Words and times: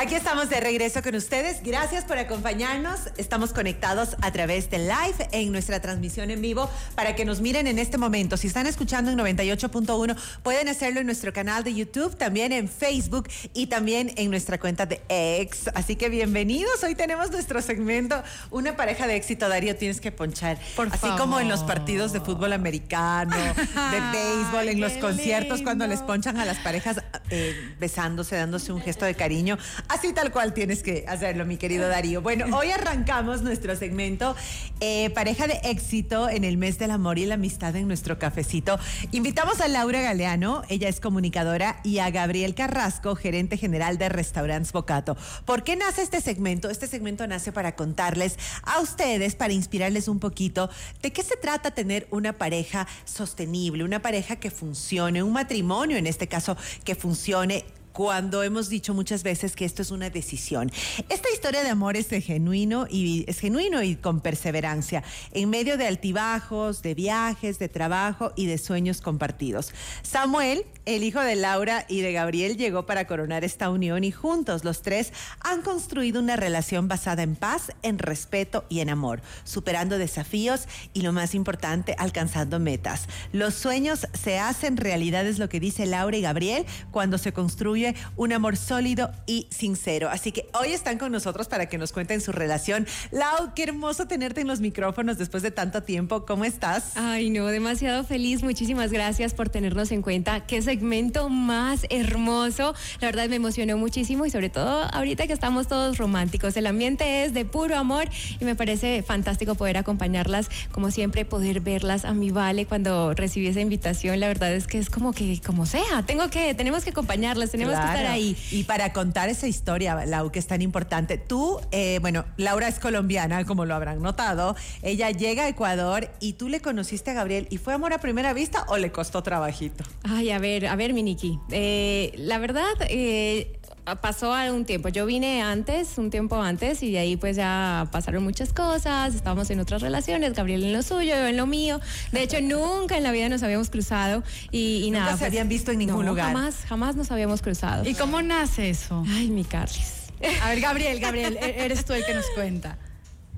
Aquí 0.00 0.14
estamos 0.14 0.48
de 0.48 0.60
regreso 0.60 1.02
con 1.02 1.16
ustedes. 1.16 1.60
Gracias 1.64 2.04
por 2.04 2.18
acompañarnos. 2.18 3.00
Estamos 3.16 3.52
conectados 3.52 4.14
a 4.22 4.30
través 4.30 4.70
de 4.70 4.78
live 4.78 5.28
en 5.32 5.50
nuestra 5.50 5.80
transmisión 5.80 6.30
en 6.30 6.40
vivo 6.40 6.70
para 6.94 7.16
que 7.16 7.24
nos 7.24 7.40
miren 7.40 7.66
en 7.66 7.80
este 7.80 7.98
momento. 7.98 8.36
Si 8.36 8.46
están 8.46 8.68
escuchando 8.68 9.10
en 9.10 9.18
98.1, 9.18 10.16
pueden 10.44 10.68
hacerlo 10.68 11.00
en 11.00 11.06
nuestro 11.06 11.32
canal 11.32 11.64
de 11.64 11.74
YouTube, 11.74 12.16
también 12.16 12.52
en 12.52 12.68
Facebook 12.68 13.28
y 13.54 13.66
también 13.66 14.12
en 14.14 14.30
nuestra 14.30 14.60
cuenta 14.60 14.86
de 14.86 15.02
X. 15.08 15.68
Así 15.74 15.96
que 15.96 16.08
bienvenidos. 16.08 16.80
Hoy 16.84 16.94
tenemos 16.94 17.32
nuestro 17.32 17.60
segmento 17.60 18.22
Una 18.52 18.76
pareja 18.76 19.08
de 19.08 19.16
éxito, 19.16 19.48
Darío, 19.48 19.74
tienes 19.74 20.00
que 20.00 20.12
ponchar. 20.12 20.60
Por 20.76 20.86
Así 20.92 21.08
como 21.18 21.40
en 21.40 21.48
los 21.48 21.64
partidos 21.64 22.12
de 22.12 22.20
fútbol 22.20 22.52
americano, 22.52 23.34
de 23.34 24.00
béisbol, 24.12 24.68
en 24.68 24.80
los 24.80 24.92
conciertos, 24.92 25.60
cuando 25.62 25.88
les 25.88 26.02
ponchan 26.02 26.36
a 26.36 26.44
las 26.44 26.58
parejas 26.58 27.02
eh, 27.30 27.74
besándose, 27.80 28.36
dándose 28.36 28.72
un 28.72 28.80
gesto 28.80 29.04
de 29.04 29.16
cariño. 29.16 29.58
Así 29.88 30.12
tal 30.12 30.30
cual 30.30 30.52
tienes 30.52 30.82
que 30.82 31.06
hacerlo, 31.08 31.46
mi 31.46 31.56
querido 31.56 31.88
Darío. 31.88 32.20
Bueno, 32.20 32.44
hoy 32.56 32.70
arrancamos 32.70 33.40
nuestro 33.40 33.74
segmento 33.74 34.36
eh, 34.80 35.08
Pareja 35.10 35.46
de 35.46 35.60
éxito 35.64 36.28
en 36.28 36.44
el 36.44 36.58
mes 36.58 36.78
del 36.78 36.90
amor 36.90 37.18
y 37.18 37.24
la 37.24 37.34
amistad 37.34 37.74
en 37.74 37.88
nuestro 37.88 38.18
cafecito. 38.18 38.78
Invitamos 39.12 39.62
a 39.62 39.68
Laura 39.68 40.02
Galeano, 40.02 40.62
ella 40.68 40.90
es 40.90 41.00
comunicadora, 41.00 41.80
y 41.84 42.00
a 42.00 42.10
Gabriel 42.10 42.54
Carrasco, 42.54 43.16
gerente 43.16 43.56
general 43.56 43.96
de 43.96 44.10
Restaurants 44.10 44.72
Bocato. 44.72 45.16
¿Por 45.46 45.64
qué 45.64 45.74
nace 45.74 46.02
este 46.02 46.20
segmento? 46.20 46.68
Este 46.68 46.86
segmento 46.86 47.26
nace 47.26 47.50
para 47.50 47.74
contarles 47.74 48.38
a 48.64 48.80
ustedes, 48.80 49.36
para 49.36 49.54
inspirarles 49.54 50.06
un 50.06 50.18
poquito 50.18 50.68
de 51.00 51.12
qué 51.12 51.22
se 51.22 51.36
trata 51.36 51.70
tener 51.70 52.06
una 52.10 52.34
pareja 52.34 52.86
sostenible, 53.06 53.84
una 53.84 54.02
pareja 54.02 54.36
que 54.36 54.50
funcione, 54.50 55.22
un 55.22 55.32
matrimonio 55.32 55.96
en 55.96 56.06
este 56.06 56.26
caso 56.26 56.58
que 56.84 56.94
funcione 56.94 57.64
cuando 57.98 58.44
hemos 58.44 58.68
dicho 58.68 58.94
muchas 58.94 59.24
veces 59.24 59.56
que 59.56 59.64
esto 59.64 59.82
es 59.82 59.90
una 59.90 60.08
decisión. 60.08 60.70
Esta 61.08 61.28
historia 61.34 61.64
de 61.64 61.70
amor 61.70 61.96
es 61.96 62.08
de 62.08 62.20
genuino 62.20 62.86
y 62.88 63.24
es 63.26 63.40
genuino 63.40 63.82
y 63.82 63.96
con 63.96 64.20
perseverancia, 64.20 65.02
en 65.32 65.50
medio 65.50 65.76
de 65.76 65.88
altibajos, 65.88 66.80
de 66.82 66.94
viajes, 66.94 67.58
de 67.58 67.68
trabajo 67.68 68.32
y 68.36 68.46
de 68.46 68.56
sueños 68.58 69.00
compartidos. 69.00 69.72
Samuel, 70.02 70.64
el 70.84 71.02
hijo 71.02 71.20
de 71.20 71.34
Laura 71.34 71.86
y 71.88 72.00
de 72.02 72.12
Gabriel, 72.12 72.56
llegó 72.56 72.86
para 72.86 73.08
coronar 73.08 73.42
esta 73.42 73.68
unión 73.68 74.04
y 74.04 74.12
juntos 74.12 74.62
los 74.62 74.82
tres 74.82 75.12
han 75.40 75.62
construido 75.62 76.20
una 76.20 76.36
relación 76.36 76.86
basada 76.86 77.24
en 77.24 77.34
paz, 77.34 77.72
en 77.82 77.98
respeto 77.98 78.64
y 78.68 78.78
en 78.78 78.90
amor, 78.90 79.22
superando 79.42 79.98
desafíos 79.98 80.68
y 80.94 81.02
lo 81.02 81.12
más 81.12 81.34
importante, 81.34 81.96
alcanzando 81.98 82.60
metas. 82.60 83.08
Los 83.32 83.54
sueños 83.54 84.06
se 84.14 84.38
hacen 84.38 84.76
realidad, 84.76 85.26
es 85.26 85.40
lo 85.40 85.48
que 85.48 85.58
dice 85.58 85.84
Laura 85.84 86.16
y 86.16 86.22
Gabriel, 86.22 86.64
cuando 86.92 87.18
se 87.18 87.32
construye 87.32 87.87
un 88.16 88.32
amor 88.32 88.56
sólido 88.56 89.10
y 89.26 89.46
sincero. 89.50 90.08
Así 90.10 90.32
que 90.32 90.48
hoy 90.58 90.72
están 90.72 90.98
con 90.98 91.12
nosotros 91.12 91.48
para 91.48 91.66
que 91.66 91.78
nos 91.78 91.92
cuenten 91.92 92.20
su 92.20 92.32
relación. 92.32 92.86
Lau, 93.10 93.54
qué 93.54 93.64
hermoso 93.64 94.06
tenerte 94.06 94.40
en 94.40 94.46
los 94.46 94.60
micrófonos 94.60 95.18
después 95.18 95.42
de 95.42 95.50
tanto 95.50 95.82
tiempo. 95.82 96.26
¿Cómo 96.26 96.44
estás? 96.44 96.96
Ay, 96.96 97.30
no, 97.30 97.46
demasiado 97.46 98.04
feliz. 98.04 98.42
Muchísimas 98.42 98.92
gracias 98.92 99.34
por 99.34 99.48
tenernos 99.48 99.92
en 99.92 100.02
cuenta. 100.02 100.46
Qué 100.46 100.62
segmento 100.62 101.28
más 101.28 101.86
hermoso. 101.90 102.74
La 103.00 103.08
verdad 103.08 103.28
me 103.28 103.36
emocionó 103.36 103.76
muchísimo 103.76 104.26
y 104.26 104.30
sobre 104.30 104.50
todo 104.50 104.84
ahorita 104.92 105.26
que 105.26 105.32
estamos 105.32 105.68
todos 105.68 105.98
románticos. 105.98 106.56
El 106.56 106.66
ambiente 106.66 107.24
es 107.24 107.34
de 107.34 107.44
puro 107.44 107.76
amor 107.76 108.08
y 108.40 108.44
me 108.44 108.54
parece 108.54 109.02
fantástico 109.02 109.54
poder 109.54 109.76
acompañarlas, 109.76 110.48
como 110.72 110.90
siempre, 110.90 111.24
poder 111.24 111.60
verlas 111.60 112.04
a 112.04 112.12
mi 112.12 112.30
vale 112.30 112.66
cuando 112.66 113.14
recibí 113.14 113.46
esa 113.46 113.60
invitación. 113.60 114.20
La 114.20 114.28
verdad 114.28 114.52
es 114.52 114.66
que 114.66 114.78
es 114.78 114.90
como 114.90 115.12
que, 115.12 115.40
como 115.44 115.66
sea, 115.66 116.04
tengo 116.06 116.28
que, 116.30 116.54
tenemos 116.54 116.84
que 116.84 116.90
acompañarlas, 116.90 117.50
tenemos 117.50 117.77
que 117.80 117.86
estar 117.86 118.06
ahí. 118.06 118.36
Y 118.50 118.64
para 118.64 118.92
contar 118.92 119.28
esa 119.28 119.46
historia, 119.46 120.04
Lau, 120.06 120.30
que 120.30 120.38
es 120.38 120.46
tan 120.46 120.62
importante, 120.62 121.18
tú, 121.18 121.60
eh, 121.70 121.98
bueno, 122.00 122.24
Laura 122.36 122.68
es 122.68 122.78
colombiana, 122.78 123.44
como 123.44 123.64
lo 123.64 123.74
habrán 123.74 124.02
notado, 124.02 124.56
ella 124.82 125.10
llega 125.10 125.44
a 125.44 125.48
Ecuador 125.48 126.10
y 126.20 126.34
tú 126.34 126.48
le 126.48 126.60
conociste 126.60 127.10
a 127.10 127.14
Gabriel 127.14 127.46
y 127.50 127.58
fue 127.58 127.74
amor 127.74 127.92
a 127.92 127.98
primera 127.98 128.32
vista 128.32 128.64
o 128.68 128.76
le 128.76 128.90
costó 128.92 129.22
trabajito. 129.22 129.84
Ay, 130.02 130.30
a 130.30 130.38
ver, 130.38 130.66
a 130.66 130.76
ver, 130.76 130.92
Miniki. 130.92 131.38
Eh, 131.50 132.12
la 132.16 132.38
verdad, 132.38 132.74
eh, 132.88 133.57
pasó 133.96 134.34
un 134.52 134.64
tiempo. 134.64 134.88
Yo 134.88 135.06
vine 135.06 135.42
antes, 135.42 135.98
un 135.98 136.10
tiempo 136.10 136.40
antes, 136.40 136.82
y 136.82 136.92
de 136.92 136.98
ahí 136.98 137.16
pues 137.16 137.36
ya 137.36 137.88
pasaron 137.92 138.22
muchas 138.24 138.52
cosas. 138.52 139.14
Estábamos 139.14 139.50
en 139.50 139.60
otras 139.60 139.82
relaciones, 139.82 140.34
Gabriel 140.34 140.64
en 140.64 140.72
lo 140.72 140.82
suyo, 140.82 141.14
yo 141.14 141.26
en 141.26 141.36
lo 141.36 141.46
mío. 141.46 141.80
De 142.12 142.22
hecho, 142.22 142.40
nunca 142.40 142.96
en 142.96 143.02
la 143.02 143.12
vida 143.12 143.28
nos 143.28 143.42
habíamos 143.42 143.70
cruzado 143.70 144.22
y, 144.50 144.82
y 144.84 144.90
Nunca 144.90 145.00
nada. 145.00 145.12
se 145.12 145.18
pues, 145.18 145.28
habían 145.28 145.48
visto 145.48 145.70
en 145.72 145.78
ningún 145.78 146.04
no, 146.04 146.10
lugar. 146.12 146.26
Jamás, 146.32 146.56
jamás 146.68 146.96
nos 146.96 147.10
habíamos 147.10 147.42
cruzado. 147.42 147.88
¿Y 147.88 147.94
cómo 147.94 148.22
nace 148.22 148.70
eso? 148.70 149.04
Ay, 149.08 149.28
mi 149.28 149.44
Carlis. 149.44 149.94
A 150.42 150.48
ver, 150.50 150.60
Gabriel, 150.60 150.98
Gabriel, 151.00 151.38
e- 151.40 151.64
eres 151.64 151.84
tú 151.84 151.92
el 151.92 152.04
que 152.04 152.14
nos 152.14 152.26
cuenta. 152.34 152.76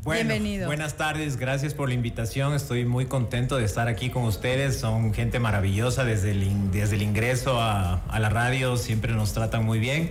Bueno, 0.03 0.31
Bienvenido. 0.31 0.67
Buenas 0.67 0.95
tardes, 0.97 1.37
gracias 1.37 1.75
por 1.75 1.89
la 1.91 1.95
invitación. 1.95 2.55
Estoy 2.55 2.87
muy 2.87 3.05
contento 3.05 3.59
de 3.59 3.67
estar 3.67 3.87
aquí 3.87 4.09
con 4.09 4.23
ustedes. 4.25 4.81
Son 4.81 5.13
gente 5.13 5.39
maravillosa 5.41 6.05
desde 6.05 6.31
el, 6.31 6.43
in- 6.45 6.73
desde 6.73 6.97
el 6.97 7.03
ingreso 7.03 7.61
a, 7.61 7.97
a 8.09 8.19
la 8.19 8.31
radio. 8.31 8.79
Siempre 8.79 9.13
nos 9.13 9.35
tratan 9.35 9.63
muy 9.67 9.79
bien. 9.79 10.11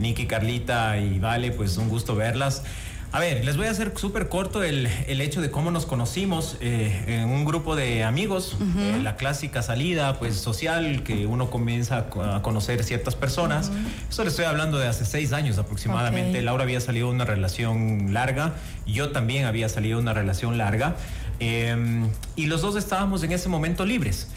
Nicky, 0.00 0.26
Carlita 0.26 0.98
y 0.98 1.18
Vale, 1.18 1.50
pues 1.52 1.76
un 1.78 1.88
gusto 1.88 2.14
verlas. 2.14 2.62
A 3.10 3.20
ver, 3.20 3.42
les 3.42 3.56
voy 3.56 3.66
a 3.66 3.70
hacer 3.70 3.92
súper 3.96 4.28
corto 4.28 4.62
el, 4.62 4.86
el 5.06 5.22
hecho 5.22 5.40
de 5.40 5.50
cómo 5.50 5.70
nos 5.70 5.86
conocimos 5.86 6.58
eh, 6.60 7.04
en 7.06 7.30
un 7.30 7.46
grupo 7.46 7.74
de 7.74 8.04
amigos, 8.04 8.58
eh, 8.78 9.00
la 9.02 9.16
clásica 9.16 9.62
salida 9.62 10.18
pues 10.18 10.34
social 10.36 11.02
que 11.04 11.24
uno 11.26 11.48
comienza 11.48 11.96
a 11.96 12.10
co- 12.10 12.22
a 12.22 12.42
conocer 12.42 12.84
ciertas 12.84 13.14
personas. 13.14 13.72
Eso 14.10 14.24
le 14.24 14.28
estoy 14.28 14.44
hablando 14.44 14.76
de 14.76 14.88
hace 14.88 15.06
seis 15.06 15.32
años 15.32 15.56
aproximadamente. 15.56 16.42
Laura 16.42 16.64
había 16.64 16.82
salido 16.82 17.08
de 17.08 17.14
una 17.14 17.24
relación 17.24 18.12
larga, 18.12 18.52
yo 18.86 19.08
también 19.08 19.46
había 19.46 19.70
salido 19.70 19.96
de 19.96 20.02
una 20.02 20.12
relación 20.12 20.58
larga, 20.58 20.94
eh, 21.40 22.04
y 22.36 22.44
los 22.44 22.60
dos 22.60 22.76
estábamos 22.76 23.22
en 23.22 23.32
ese 23.32 23.48
momento 23.48 23.86
libres. 23.86 24.28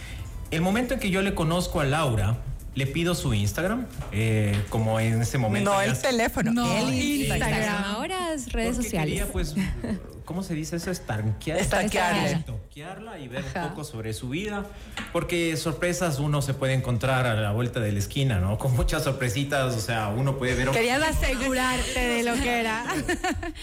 El 0.50 0.62
momento 0.62 0.94
en 0.94 1.02
que 1.02 1.10
yo 1.10 1.22
le 1.22 1.34
conozco 1.34 1.82
a 1.82 1.84
Laura, 1.84 2.38
le 2.74 2.88
pido 2.88 3.16
su 3.16 3.34
Instagram, 3.34 3.86
eh, 4.14 4.60
como 4.70 5.00
en 5.00 5.22
ese 5.22 5.38
momento... 5.38 5.72
No 5.74 5.82
el 5.82 6.00
teléfono, 6.00 6.54
No, 6.54 6.72
el 6.78 6.94
Instagram. 6.94 7.50
Instagram. 7.50 7.84
Ahora 7.96 8.31
es 8.34 8.52
redes 8.52 8.72
porque 8.76 8.84
sociales. 8.84 9.10
Quería, 9.14 9.32
pues, 9.32 9.56
¿cómo 10.26 10.44
se 10.44 10.54
dice 10.54 10.76
eso? 10.78 10.92
Estanquear. 10.92 11.58
Estanquearle. 11.60 12.32
Estanquearla 12.32 13.20
y 13.20 13.28
ver 13.28 13.44
Ajá. 13.46 13.64
un 13.64 13.70
poco 13.70 13.84
sobre 13.84 14.14
su 14.14 14.30
vida. 14.30 14.66
Porque 15.12 15.58
sorpresas 15.58 16.20
uno 16.20 16.42
se 16.42 16.54
puede 16.54 16.74
encontrar 16.74 17.26
a 17.28 17.34
la 17.36 17.52
vuelta 17.52 17.80
de 17.80 17.92
la 17.92 18.00
esquina, 18.00 18.40
¿no? 18.40 18.58
Con 18.58 18.76
muchas 18.76 19.04
sorpresitas, 19.04 19.76
o 19.76 19.80
sea, 19.80 20.08
uno 20.10 20.38
puede 20.38 20.56
ver... 20.56 20.70
Querías 20.70 21.02
asegurarte 21.02 22.00
de 22.00 22.24
lo 22.24 22.34
que 22.36 22.60
era. 22.62 22.84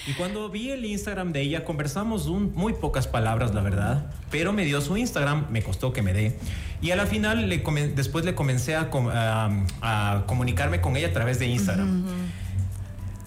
Y 0.06 0.12
cuando 0.12 0.48
vi 0.50 0.70
el 0.70 0.84
Instagram 0.84 1.32
de 1.32 1.40
ella, 1.42 1.64
conversamos 1.64 2.26
un- 2.26 2.52
muy 2.54 2.74
pocas 2.74 3.06
palabras, 3.06 3.54
la 3.54 3.62
verdad, 3.62 4.06
pero 4.30 4.52
me 4.52 4.64
dio 4.64 4.80
su 4.80 4.96
Instagram, 4.96 5.46
me 5.50 5.62
costó 5.62 5.92
que 5.92 6.02
me 6.02 6.12
dé. 6.12 6.36
Y 6.80 6.90
a 6.92 6.96
la 6.96 7.06
final, 7.06 7.48
le 7.48 7.58
después 7.96 8.24
le 8.24 8.34
comencé 8.34 8.76
a, 8.76 8.88
a- 8.92 9.50
a 9.80 10.26
comunicarme 10.26 10.80
con 10.80 10.96
ella 10.96 11.08
a 11.08 11.12
través 11.12 11.38
de 11.38 11.46
Instagram. 11.46 12.04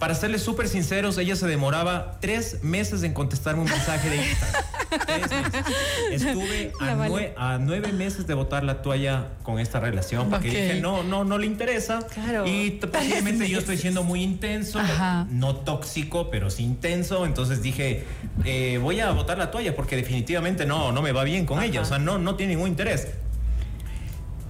Para 0.02 0.16
serles 0.16 0.42
súper 0.42 0.68
sinceros, 0.68 1.16
ella 1.20 1.36
se 1.36 1.46
demoraba 1.46 2.18
tres 2.22 2.64
meses 2.64 3.04
en 3.04 3.14
contestarme 3.14 3.62
un 3.62 3.70
mensaje 3.70 4.10
de 4.10 4.16
Instagram. 4.18 4.64
Tres 5.06 5.30
meses. 5.32 5.66
Estuve 6.12 6.74
a, 6.82 6.86
La 6.88 6.96
vale. 6.96 7.14
nue- 7.14 7.34
a 7.38 7.58
nueve 7.60 7.94
meses 7.94 8.26
de 8.26 8.34
botar 8.34 8.64
la 8.64 8.82
toalla 8.82 9.28
con 9.44 9.60
esta 9.60 9.80
relación 9.80 10.30
porque 10.32 10.50
dije, 10.50 10.80
no, 10.82 11.04
no, 11.04 11.24
no 11.24 11.38
le 11.38 11.46
interesa. 11.46 12.00
Claro. 12.14 12.46
Y 12.48 12.72
posiblemente 12.72 13.48
yo 13.48 13.60
estoy 13.60 13.78
siendo 13.78 14.02
muy 14.04 14.24
intenso, 14.24 14.80
Ajá. 14.80 15.28
no 15.30 15.56
tóxico, 15.58 16.30
pero 16.32 16.50
sí 16.50 16.64
intenso. 16.64 17.26
Entonces 17.28 17.62
dije, 17.62 18.04
eh, 18.44 18.80
voy 18.82 19.00
a 19.02 19.12
botar 19.12 19.38
la 19.38 19.52
toalla 19.52 19.76
porque 19.76 19.96
definitivamente 19.96 20.66
no, 20.66 20.92
no 20.92 21.02
me 21.04 21.12
va 21.12 21.24
bien 21.24 21.46
con 21.46 21.62
ella. 21.62 21.80
O 21.82 21.86
sea, 21.86 22.00
no, 22.00 22.18
no 22.18 22.36
tiene 22.36 22.56
ningún 22.56 22.70
interés. 22.70 23.08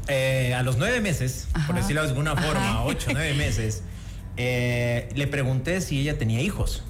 Eh, 0.08 0.54
a 0.56 0.64
los 0.64 0.78
nueve 0.78 1.02
meses, 1.02 1.48
por 1.52 1.62
Ajá. 1.62 1.74
decirlo 1.74 2.02
de 2.04 2.08
alguna 2.10 2.36
forma, 2.36 2.84
ocho, 2.86 3.10
nueve 3.14 3.34
meses, 3.36 3.84
eh, 4.38 5.10
le 5.16 5.28
pregunté 5.28 5.82
si 5.82 6.00
ella 6.02 6.18
tenía 6.18 6.42
hijos. 6.42 6.84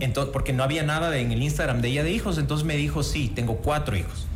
Entonces, 0.00 0.32
porque 0.32 0.52
no 0.52 0.62
había 0.62 0.82
nada 0.82 1.08
de- 1.10 1.20
en 1.20 1.32
el 1.32 1.42
Instagram 1.42 1.80
de 1.80 1.88
ella 1.88 2.02
de 2.02 2.12
hijos. 2.12 2.36
Entonces 2.38 2.66
me 2.66 2.76
dijo, 2.76 3.02
sí, 3.02 3.32
tengo 3.34 3.56
cuatro 3.56 3.96
hijos. 3.96 4.26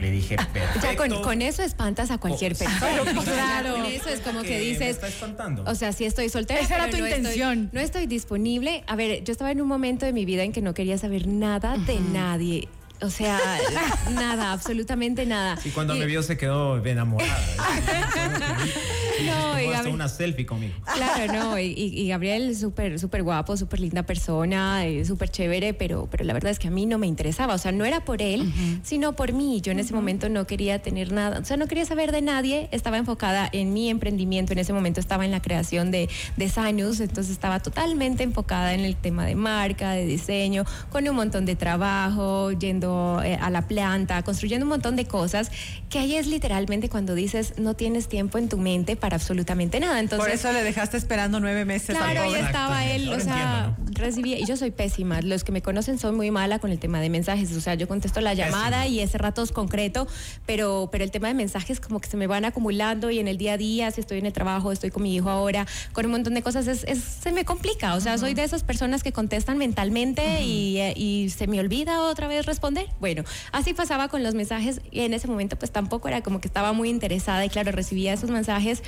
Le 0.00 0.10
dije, 0.10 0.34
perfecto. 0.36 0.80
Ya 0.82 0.96
con, 0.96 1.22
con 1.22 1.40
eso 1.42 1.62
espantas 1.62 2.10
a 2.10 2.18
cualquier 2.18 2.52
Oh, 2.54 2.58
persona. 2.58 2.78
claro, 2.80 3.04
claro. 3.22 3.74
Con 3.76 3.84
eso 3.86 4.08
es 4.08 4.18
como 4.20 4.42
que 4.42 4.50
me 4.50 4.58
dices, 4.58 4.88
está 4.88 5.06
espantando. 5.06 5.62
o 5.66 5.74
sea, 5.76 5.92
sí 5.92 6.04
estoy 6.04 6.28
soltera. 6.28 6.58
Esa 6.60 6.74
era 6.74 6.90
tu 6.90 6.98
no 6.98 7.06
estoy- 7.06 7.18
intención. 7.18 7.70
no 7.72 7.80
estoy 7.80 8.06
disponible. 8.08 8.82
A 8.88 8.96
ver, 8.96 9.22
yo 9.22 9.30
estaba 9.30 9.52
en 9.52 9.60
un 9.62 9.68
momento 9.68 10.04
de 10.04 10.12
mi 10.12 10.24
vida 10.24 10.42
en 10.42 10.52
que 10.52 10.60
no 10.62 10.74
quería 10.74 10.98
saber 10.98 11.28
nada 11.28 11.76
de 11.78 12.00
nadie. 12.00 12.68
O 13.00 13.10
sea, 13.10 13.38
nada, 14.12 14.50
absolutamente 14.52 15.24
nada. 15.26 15.56
Y 15.64 15.68
cuando 15.70 15.94
Y- 15.94 16.00
me 16.00 16.06
vio 16.06 16.22
se 16.24 16.36
quedó 16.36 16.84
enamorada. 16.84 17.38
No, 19.26 19.60
y 19.60 19.66
Gabriel- 19.68 19.94
una 19.94 20.08
selfie 20.08 20.46
conmigo. 20.46 20.74
Claro, 20.94 21.32
no, 21.32 21.58
y, 21.58 21.72
y- 21.76 22.08
Gabriel 22.08 22.54
súper 22.56 22.98
súper 22.98 23.22
guapo, 23.22 23.56
súper 23.56 23.80
linda 23.80 24.02
persona, 24.02 24.86
eh, 24.86 25.04
súper 25.04 25.28
chévere, 25.30 25.74
pero, 25.74 26.08
pero 26.10 26.24
la 26.24 26.32
verdad 26.32 26.50
es 26.50 26.58
que 26.58 26.68
a 26.68 26.70
mí 26.70 26.86
no 26.86 26.98
me 26.98 27.06
interesaba, 27.06 27.54
o 27.54 27.58
sea, 27.58 27.72
no 27.72 27.84
era 27.84 28.04
por 28.04 28.22
él, 28.22 28.52
sino 28.82 29.14
por 29.16 29.32
mí. 29.32 29.60
Yo 29.60 29.72
en 29.72 29.80
ese 29.80 29.94
momento 29.94 30.28
no 30.28 30.46
quería 30.46 30.80
tener 30.82 31.12
nada, 31.12 31.38
o 31.40 31.44
sea, 31.44 31.56
no 31.56 31.66
quería 31.66 31.84
saber 31.84 32.12
de 32.12 32.22
nadie, 32.22 32.68
estaba 32.72 32.98
enfocada 32.98 33.48
en 33.52 33.72
mi 33.72 33.88
emprendimiento, 33.90 34.52
en 34.52 34.58
ese 34.58 34.72
momento 34.72 35.00
estaba 35.00 35.24
en 35.24 35.30
la 35.30 35.40
creación 35.42 35.90
de, 35.90 36.08
de 36.36 36.48
Sanus, 36.48 37.00
entonces 37.00 37.32
estaba 37.32 37.60
totalmente 37.60 38.22
enfocada 38.22 38.74
en 38.74 38.80
el 38.80 38.96
tema 38.96 39.24
de 39.26 39.34
marca, 39.34 39.92
de 39.92 40.06
diseño, 40.06 40.64
con 40.90 41.08
un 41.08 41.16
montón 41.16 41.46
de 41.46 41.56
trabajo, 41.56 42.52
yendo 42.52 43.20
eh, 43.24 43.36
a 43.40 43.50
la 43.50 43.66
planta, 43.68 44.22
construyendo 44.22 44.64
un 44.64 44.70
montón 44.70 44.96
de 44.96 45.06
cosas, 45.06 45.50
que 45.88 45.98
ahí 45.98 46.14
es 46.16 46.26
literalmente 46.26 46.88
cuando 46.88 47.14
dices, 47.14 47.54
no 47.58 47.74
tienes 47.74 48.08
tiempo 48.08 48.38
en 48.38 48.48
tu 48.48 48.58
mente 48.58 48.96
para 49.04 49.16
absolutamente 49.16 49.78
nada. 49.80 50.00
Entonces, 50.00 50.24
Por 50.26 50.34
eso 50.34 50.50
le 50.50 50.62
dejaste 50.64 50.96
esperando 50.96 51.38
nueve 51.38 51.66
meses 51.66 51.94
Claro, 51.94 52.22
ahí 52.22 52.28
pobre. 52.30 52.40
estaba 52.40 52.86
él, 52.86 53.08
Ahora 53.08 53.16
o 53.18 53.20
sea, 53.22 53.64
entiendo, 53.74 54.00
recibía, 54.00 54.38
y 54.38 54.46
yo 54.46 54.56
soy 54.56 54.70
pésima, 54.70 55.20
los 55.20 55.44
que 55.44 55.52
me 55.52 55.60
conocen 55.60 55.98
son 55.98 56.14
muy 56.16 56.30
mala 56.30 56.58
con 56.58 56.70
el 56.70 56.78
tema 56.78 57.02
de 57.02 57.10
mensajes, 57.10 57.52
o 57.54 57.60
sea, 57.60 57.74
yo 57.74 57.86
contesto 57.86 58.22
la 58.22 58.32
llamada 58.32 58.78
Pésima. 58.84 58.86
y 58.86 59.00
ese 59.00 59.18
rato 59.18 59.42
es 59.42 59.52
concreto, 59.52 60.08
pero, 60.46 60.88
pero 60.90 61.04
el 61.04 61.10
tema 61.10 61.28
de 61.28 61.34
mensajes 61.34 61.80
como 61.80 62.00
que 62.00 62.08
se 62.08 62.16
me 62.16 62.26
van 62.26 62.46
acumulando 62.46 63.10
y 63.10 63.18
en 63.18 63.28
el 63.28 63.36
día 63.36 63.52
a 63.52 63.56
día, 63.58 63.90
si 63.90 64.00
estoy 64.00 64.20
en 64.20 64.24
el 64.26 64.32
trabajo, 64.32 64.72
estoy 64.72 64.88
con 64.90 65.02
mi 65.02 65.14
hijo 65.14 65.28
ahora, 65.28 65.66
con 65.92 66.06
un 66.06 66.12
montón 66.12 66.32
de 66.32 66.40
cosas, 66.42 66.66
es, 66.66 66.84
es- 66.84 67.04
se 67.04 67.30
me 67.30 67.44
complica, 67.44 67.96
o 67.96 68.00
sea, 68.00 68.16
soy 68.16 68.32
de 68.32 68.44
esas 68.44 68.64
personas 68.64 69.02
que 69.02 69.12
contestan 69.12 69.58
mentalmente 69.58 70.40
y, 70.42 70.78
eh, 70.78 70.94
y 70.96 71.28
se 71.28 71.46
me 71.46 71.60
olvida 71.60 72.00
otra 72.00 72.26
vez 72.26 72.46
responder. 72.46 72.86
Bueno, 73.00 73.22
así 73.52 73.74
pasaba 73.74 74.08
con 74.08 74.22
los 74.22 74.34
mensajes 74.34 74.80
y 74.90 75.00
en 75.00 75.12
ese 75.12 75.28
momento 75.28 75.56
pues 75.56 75.70
tampoco 75.72 76.08
era 76.08 76.22
como 76.22 76.40
que 76.40 76.48
estaba 76.48 76.72
muy 76.72 76.88
interesada 76.88 77.44
y 77.44 77.50
claro, 77.50 77.70
recibía 77.70 78.14
esos 78.14 78.30
mensajes. 78.30 78.82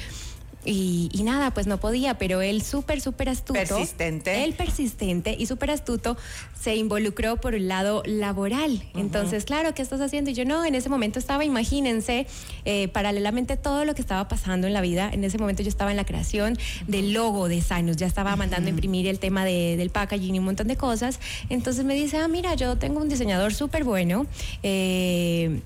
Y, 0.66 1.08
y 1.12 1.22
nada, 1.22 1.52
pues 1.52 1.66
no 1.68 1.78
podía, 1.78 2.18
pero 2.18 2.42
él 2.42 2.60
súper, 2.62 3.00
súper 3.00 3.28
astuto. 3.28 3.54
Persistente. 3.60 4.44
Él 4.44 4.52
persistente 4.54 5.34
y 5.38 5.46
súper 5.46 5.70
astuto 5.70 6.16
se 6.60 6.74
involucró 6.74 7.36
por 7.36 7.54
el 7.54 7.68
lado 7.68 8.02
laboral. 8.04 8.82
Entonces, 8.94 9.44
claro, 9.44 9.72
¿qué 9.74 9.82
estás 9.82 10.00
haciendo? 10.00 10.30
Y 10.30 10.34
yo 10.34 10.44
no, 10.44 10.64
en 10.64 10.74
ese 10.74 10.88
momento 10.88 11.18
estaba, 11.20 11.44
imagínense, 11.44 12.26
eh, 12.64 12.88
paralelamente 12.88 13.56
todo 13.56 13.84
lo 13.84 13.94
que 13.94 14.00
estaba 14.00 14.26
pasando 14.26 14.66
en 14.66 14.72
la 14.72 14.80
vida. 14.80 15.08
En 15.12 15.22
ese 15.22 15.38
momento 15.38 15.62
yo 15.62 15.68
estaba 15.68 15.92
en 15.92 15.96
la 15.96 16.04
creación 16.04 16.58
del 16.88 17.12
logo 17.12 17.48
de 17.48 17.62
Sinus, 17.62 17.96
ya 17.96 18.06
estaba 18.08 18.34
mandando 18.34 18.68
imprimir 18.68 19.06
el 19.06 19.20
tema 19.20 19.44
de- 19.44 19.76
del 19.76 19.90
packaging 19.90 20.34
y 20.34 20.38
un 20.40 20.44
montón 20.46 20.66
de 20.66 20.76
cosas. 20.76 21.20
Entonces 21.48 21.84
me 21.84 21.94
dice, 21.94 22.16
ah, 22.18 22.26
mira, 22.26 22.54
yo 22.54 22.76
tengo 22.76 23.00
un 23.00 23.08
diseñador 23.08 23.54
súper 23.54 23.84
bueno. 23.84 24.26
eh, 24.64 25.60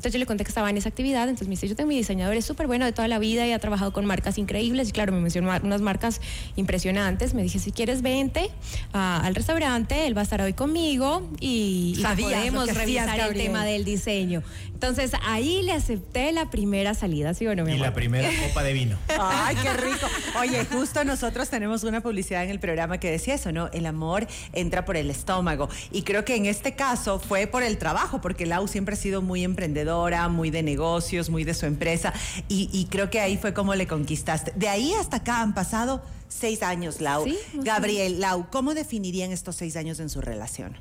entonces 0.00 0.14
yo 0.14 0.18
le 0.18 0.24
conté 0.24 0.44
que 0.44 0.48
estaba 0.48 0.70
en 0.70 0.78
esa 0.78 0.88
actividad, 0.88 1.24
entonces 1.24 1.46
me 1.46 1.52
dice, 1.56 1.68
yo 1.68 1.76
tengo 1.76 1.88
mi 1.88 1.96
diseñador, 1.98 2.34
es 2.34 2.46
súper 2.46 2.66
bueno 2.66 2.86
de 2.86 2.92
toda 2.92 3.06
la 3.06 3.18
vida 3.18 3.46
y 3.46 3.52
ha 3.52 3.58
trabajado 3.58 3.92
con 3.92 4.06
marcas 4.06 4.38
increíbles 4.38 4.88
y 4.88 4.92
claro, 4.92 5.12
me 5.12 5.20
mencionó 5.20 5.50
unas 5.62 5.82
marcas 5.82 6.22
impresionantes. 6.56 7.34
Me 7.34 7.42
dije, 7.42 7.58
si 7.58 7.70
quieres 7.70 8.00
vente 8.00 8.50
al 8.94 9.34
restaurante, 9.34 10.06
él 10.06 10.16
va 10.16 10.22
a 10.22 10.24
estar 10.24 10.40
hoy 10.40 10.54
conmigo 10.54 11.28
y, 11.38 11.96
y 11.98 12.02
podemos 12.02 12.62
hacías, 12.62 12.76
revisar 12.78 13.10
el 13.14 13.20
Gabriel. 13.20 13.46
tema 13.46 13.64
del 13.66 13.84
diseño. 13.84 14.42
Entonces 14.72 15.12
ahí 15.26 15.60
le 15.62 15.72
acepté 15.72 16.32
la 16.32 16.48
primera 16.48 16.94
salida, 16.94 17.34
¿sí 17.34 17.46
o 17.46 17.54
no, 17.54 17.64
mi 17.64 17.72
Y 17.72 17.74
amor? 17.74 17.88
la 17.88 17.92
primera 17.94 18.30
copa 18.48 18.62
de 18.62 18.72
vino. 18.72 18.96
Ay, 19.20 19.54
qué 19.62 19.74
rico. 19.74 20.06
Oye, 20.40 20.64
justo 20.64 21.04
nosotros 21.04 21.50
tenemos 21.50 21.84
una 21.84 22.00
publicidad 22.00 22.42
en 22.44 22.48
el 22.50 22.60
programa 22.60 22.96
que 22.96 23.10
decía 23.10 23.34
eso, 23.34 23.52
¿no? 23.52 23.68
El 23.74 23.84
amor 23.84 24.26
entra 24.54 24.86
por 24.86 24.96
el 24.96 25.10
estómago. 25.10 25.68
Y 25.92 26.00
creo 26.02 26.24
que 26.24 26.36
en 26.36 26.46
este 26.46 26.74
caso 26.74 27.18
fue 27.20 27.46
por 27.46 27.62
el 27.62 27.76
trabajo, 27.76 28.22
porque 28.22 28.46
Lau 28.46 28.66
siempre 28.68 28.94
ha 28.94 28.96
sido 28.96 29.20
muy 29.20 29.42
emprendedora, 29.90 30.28
muy 30.28 30.50
de 30.50 30.62
negocios, 30.62 31.30
muy 31.30 31.44
de 31.44 31.54
su 31.54 31.66
empresa. 31.66 32.12
Y, 32.48 32.70
y 32.72 32.86
creo 32.86 33.10
que 33.10 33.20
ahí 33.20 33.36
fue 33.36 33.52
como 33.52 33.74
le 33.74 33.86
conquistaste. 33.86 34.52
De 34.56 34.68
ahí 34.68 34.92
hasta 34.94 35.18
acá 35.18 35.40
han 35.40 35.54
pasado 35.54 36.02
seis 36.28 36.62
años, 36.62 37.00
Lau. 37.00 37.24
Sí, 37.24 37.38
Gabriel, 37.54 38.20
Lau, 38.20 38.48
¿cómo 38.50 38.74
definirían 38.74 39.32
estos 39.32 39.56
seis 39.56 39.76
años 39.76 40.00
en 40.00 40.08
su 40.08 40.20
relación? 40.20 40.76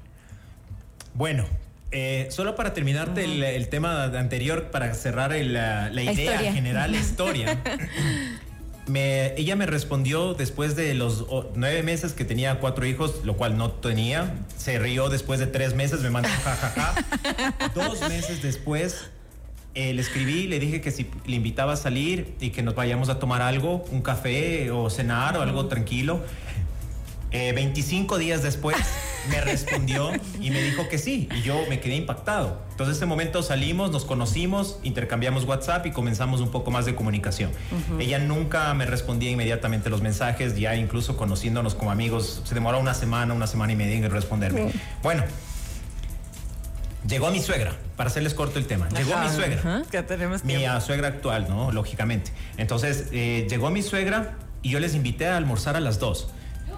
Bueno, 1.15 1.45
eh, 1.91 2.27
solo 2.29 2.55
para 2.55 2.73
terminarte 2.73 3.23
el, 3.23 3.43
el 3.43 3.67
tema 3.67 4.03
anterior, 4.05 4.69
para 4.71 4.93
cerrar 4.93 5.33
el, 5.33 5.53
la, 5.53 5.89
idea 5.91 6.11
historia. 6.11 6.53
general, 6.53 6.91
la 6.91 6.97
historia. 6.97 7.63
me- 8.89 9.33
ella 9.37 9.55
me 9.55 9.65
respondió 9.65 10.33
después 10.33 10.75
de 10.75 10.93
los 10.93 11.25
nueve 11.55 11.83
meses 11.83 12.13
que 12.13 12.25
tenía 12.25 12.59
cuatro 12.59 12.85
hijos, 12.85 13.21
lo 13.23 13.37
cual 13.37 13.57
no 13.57 13.71
tenía. 13.71 14.33
Se 14.57 14.79
rió 14.79 15.09
después 15.09 15.39
de 15.39 15.47
tres 15.47 15.75
meses, 15.75 16.01
me 16.01 16.09
mandó 16.09 16.29
jajaja. 16.29 16.95
Dos 17.75 18.01
meses 18.09 18.41
después 18.41 19.09
eh, 19.75 19.93
le 19.93 20.01
escribí, 20.01 20.47
le 20.47 20.59
dije 20.59 20.81
que 20.81 20.91
si 20.91 21.09
le 21.25 21.35
invitaba 21.35 21.73
a 21.73 21.77
salir 21.77 22.33
y 22.41 22.49
que 22.49 22.63
nos 22.63 22.75
vayamos 22.75 23.09
a 23.09 23.19
tomar 23.19 23.41
algo, 23.41 23.85
un 23.91 24.01
café 24.01 24.71
o 24.71 24.89
cenar 24.89 25.37
o 25.37 25.41
algo 25.41 25.67
tranquilo. 25.67 26.21
Eh, 27.31 27.51
25 27.53 28.17
días 28.17 28.41
después 28.41 28.75
me 29.29 29.41
respondió 29.41 30.11
y 30.39 30.49
me 30.51 30.61
dijo 30.61 30.87
que 30.87 30.97
sí, 30.97 31.27
y 31.35 31.41
yo 31.41 31.63
me 31.69 31.79
quedé 31.79 31.95
impactado. 31.95 32.61
Entonces, 32.71 32.95
en 32.95 32.97
ese 32.99 33.05
momento 33.05 33.43
salimos, 33.43 33.91
nos 33.91 34.05
conocimos, 34.05 34.79
intercambiamos 34.83 35.43
WhatsApp 35.43 35.85
y 35.85 35.91
comenzamos 35.91 36.41
un 36.41 36.49
poco 36.51 36.71
más 36.71 36.85
de 36.85 36.95
comunicación. 36.95 37.51
Ella 37.99 38.19
nunca 38.19 38.73
me 38.73 38.85
respondía 38.85 39.29
inmediatamente 39.31 39.89
los 39.89 40.01
mensajes, 40.01 40.57
ya 40.57 40.75
incluso 40.75 41.17
conociéndonos 41.17 41.75
como 41.75 41.91
amigos, 41.91 42.41
se 42.45 42.55
demoró 42.55 42.79
una 42.79 42.93
semana, 42.93 43.33
una 43.33 43.47
semana 43.47 43.73
y 43.73 43.75
media 43.75 43.95
en 43.97 44.09
responderme. 44.09 44.71
Bueno, 45.03 45.23
llegó 47.07 47.31
mi 47.31 47.39
suegra, 47.39 47.73
para 47.95 48.09
hacerles 48.09 48.33
corto 48.33 48.59
el 48.59 48.65
tema. 48.65 48.87
Llegó 48.89 49.17
mi 49.19 49.29
suegra. 49.29 49.83
Que 49.91 50.03
tenemos 50.03 50.43
Mi 50.43 50.55
tiempo. 50.55 50.81
suegra 50.81 51.07
actual, 51.09 51.47
¿no? 51.49 51.71
Lógicamente. 51.71 52.31
Entonces, 52.57 53.07
eh, 53.11 53.47
llegó 53.49 53.69
mi 53.69 53.81
suegra 53.81 54.37
y 54.61 54.69
yo 54.69 54.79
les 54.79 54.95
invité 54.95 55.27
a 55.27 55.37
almorzar 55.37 55.75
a 55.75 55.79
las 55.79 55.99
dos. 55.99 56.29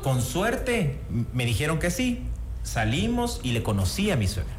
Con 0.03 0.21
suerte, 0.21 0.99
me 1.33 1.45
dijeron 1.45 1.77
que 1.79 1.91
sí. 1.91 2.23
Salimos 2.63 3.39
y 3.43 3.51
le 3.51 3.63
conocí 3.63 4.11
a 4.11 4.15
mi 4.15 4.27
suegra. 4.27 4.53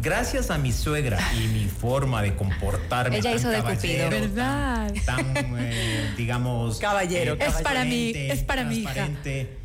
Gracias 0.00 0.50
a 0.50 0.58
mi 0.58 0.70
suegra 0.70 1.18
y 1.34 1.48
mi 1.48 1.64
forma 1.64 2.22
de 2.22 2.36
comportarme. 2.36 3.16
Ella 3.18 3.30
tan 3.30 3.38
hizo 3.40 3.48
de 3.48 3.58
Cupido. 3.62 3.76
caballero, 3.80 4.10
¿Verdad? 4.10 4.94
Tan, 5.04 5.34
tan, 5.34 5.54
eh, 5.58 6.14
digamos. 6.16 6.78
Caballero, 6.78 7.34
Es 7.40 7.54
para 7.62 7.84
mí, 7.84 8.12
es 8.14 8.42
para 8.44 8.62
mi 8.64 8.76
hija. 8.78 8.92
transparente. 8.94 9.58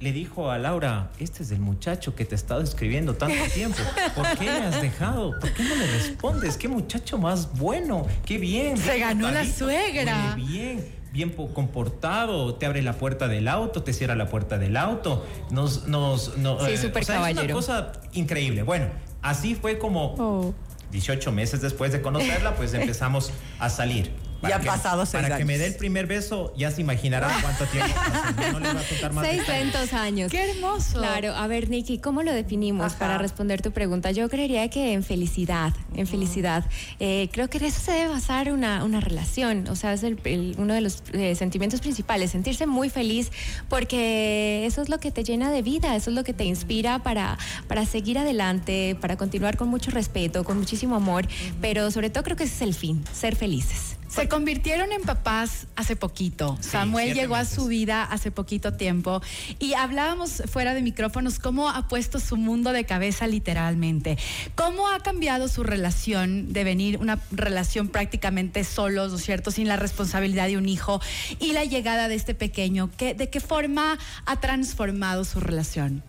Le 0.00 0.12
dijo 0.12 0.48
a 0.52 0.58
Laura, 0.58 1.10
este 1.18 1.42
es 1.42 1.50
el 1.50 1.58
muchacho 1.58 2.14
que 2.14 2.24
te 2.24 2.36
ha 2.36 2.38
estado 2.38 2.62
escribiendo 2.62 3.14
tanto 3.16 3.34
tiempo. 3.52 3.78
¿Por 4.14 4.38
qué 4.38 4.44
le 4.44 4.50
has 4.66 4.80
dejado? 4.80 5.32
¿Por 5.40 5.52
qué 5.52 5.64
no 5.64 5.74
le 5.74 5.86
respondes? 5.88 6.56
Qué 6.56 6.68
muchacho 6.68 7.18
más 7.18 7.52
bueno. 7.58 8.06
Qué 8.24 8.38
bien. 8.38 8.76
Se 8.76 8.94
bien 8.94 9.00
ganó 9.08 9.28
la 9.32 9.44
suegra. 9.44 10.34
huele 10.36 10.46
bien, 10.46 10.86
bien 11.12 11.30
po- 11.32 11.52
comportado. 11.54 12.54
Te 12.54 12.66
abre 12.66 12.82
la 12.82 12.92
puerta 12.94 13.28
del 13.28 13.48
auto, 13.48 13.82
te 13.82 13.92
cierra 13.92 14.14
la 14.14 14.28
puerta 14.28 14.58
del 14.58 14.76
auto. 14.76 15.24
Nos, 15.50 15.86
nos, 15.86 16.36
no, 16.38 16.58
Sí, 16.64 16.72
eh, 16.72 16.76
súper 16.78 17.02
o 17.02 17.06
sea, 17.06 17.30
Es 17.30 17.38
una 17.38 17.52
cosa 17.52 17.92
increíble. 18.12 18.62
Bueno, 18.62 18.86
así 19.22 19.54
fue 19.54 19.78
como 19.78 20.14
Oh. 20.18 20.54
18 20.90 21.32
meses 21.32 21.60
después 21.60 21.92
de 21.92 22.00
conocerla, 22.00 22.54
pues 22.54 22.72
empezamos 22.74 23.32
a 23.58 23.68
salir. 23.70 24.10
Ya 24.42 24.56
han 24.56 24.64
pasado 24.64 25.04
seis 25.04 25.22
Para 25.22 25.36
que 25.36 25.44
me 25.44 25.58
dé 25.58 25.66
el 25.66 25.74
primer 25.74 26.06
beso, 26.06 26.52
ya 26.56 26.70
se 26.70 26.80
imaginarán 26.80 27.30
cuánto 27.42 27.66
tiempo 27.66 27.92
pasó. 27.94 28.52
No 28.52 28.60
les 28.60 28.72
voy 28.74 28.82
a 28.82 28.88
contar 28.88 29.12
más 29.12 29.26
Seis 29.26 29.40
detalles. 29.40 29.64
lentos 29.64 29.92
años. 29.92 30.30
¡Qué 30.30 30.50
hermoso! 30.50 30.98
Claro, 30.98 31.34
a 31.34 31.46
ver, 31.48 31.68
Nikki, 31.70 31.98
¿cómo 31.98 32.22
lo 32.22 32.32
definimos 32.32 32.86
Ajá. 32.86 32.98
para 32.98 33.18
responder 33.18 33.62
tu 33.62 33.72
pregunta? 33.72 34.10
Yo 34.12 34.28
creería 34.28 34.68
que 34.70 34.92
en 34.92 35.02
felicidad, 35.02 35.72
en 35.94 36.06
felicidad. 36.06 36.64
Eh, 37.00 37.28
creo 37.32 37.48
que 37.50 37.58
en 37.58 37.64
eso 37.64 37.80
se 37.80 37.92
debe 37.92 38.08
basar 38.08 38.52
una, 38.52 38.84
una 38.84 39.00
relación, 39.00 39.66
o 39.68 39.76
sea, 39.76 39.92
es 39.92 40.02
el- 40.04 40.18
el- 40.24 40.54
uno 40.58 40.72
de 40.74 40.80
los 40.82 41.02
eh, 41.12 41.34
sentimientos 41.34 41.80
principales, 41.80 42.30
sentirse 42.30 42.66
muy 42.66 42.90
feliz, 42.90 43.30
porque 43.68 44.64
eso 44.66 44.82
es 44.82 44.88
lo 44.88 44.98
que 45.00 45.10
te 45.10 45.24
llena 45.24 45.50
de 45.50 45.62
vida, 45.62 45.96
eso 45.96 46.10
es 46.10 46.16
lo 46.16 46.24
que 46.24 46.32
te 46.32 46.44
inspira 46.44 47.00
para, 47.00 47.38
para 47.66 47.86
seguir 47.86 48.18
adelante, 48.18 48.96
para 49.00 49.16
continuar 49.16 49.56
con 49.56 49.68
mucho 49.68 49.90
respeto, 49.90 50.44
con 50.44 50.58
muchísimo 50.58 50.96
amor, 50.96 51.26
pero 51.60 51.90
sobre 51.90 52.10
todo 52.10 52.24
creo 52.24 52.36
que 52.36 52.44
ese 52.44 52.54
es 52.54 52.62
el 52.62 52.74
fin, 52.74 53.04
ser 53.12 53.36
felices. 53.36 53.97
Se 54.08 54.26
convirtieron 54.28 54.90
en 54.92 55.02
papás 55.02 55.66
hace 55.76 55.94
poquito. 55.94 56.56
Sí, 56.60 56.70
Samuel 56.70 57.14
llegó 57.14 57.36
a 57.36 57.44
su 57.44 57.66
vida 57.66 58.04
hace 58.04 58.30
poquito 58.30 58.72
tiempo 58.72 59.20
y 59.58 59.74
hablábamos 59.74 60.42
fuera 60.50 60.74
de 60.74 60.82
micrófonos 60.82 61.38
cómo 61.38 61.68
ha 61.68 61.88
puesto 61.88 62.18
su 62.18 62.36
mundo 62.36 62.72
de 62.72 62.84
cabeza 62.84 63.26
literalmente. 63.26 64.16
¿Cómo 64.54 64.88
ha 64.88 65.00
cambiado 65.00 65.48
su 65.48 65.62
relación 65.62 66.52
de 66.52 66.64
venir 66.64 66.98
una 66.98 67.20
relación 67.30 67.88
prácticamente 67.88 68.64
solos, 68.64 69.10
¿no 69.10 69.18
es 69.18 69.24
cierto? 69.24 69.50
Sin 69.50 69.68
la 69.68 69.76
responsabilidad 69.76 70.46
de 70.46 70.56
un 70.56 70.68
hijo 70.68 71.00
y 71.38 71.52
la 71.52 71.64
llegada 71.64 72.08
de 72.08 72.14
este 72.14 72.34
pequeño. 72.34 72.90
¿Qué, 72.96 73.14
¿De 73.14 73.28
qué 73.28 73.40
forma 73.40 73.98
ha 74.24 74.40
transformado 74.40 75.24
su 75.24 75.38
relación? 75.38 76.02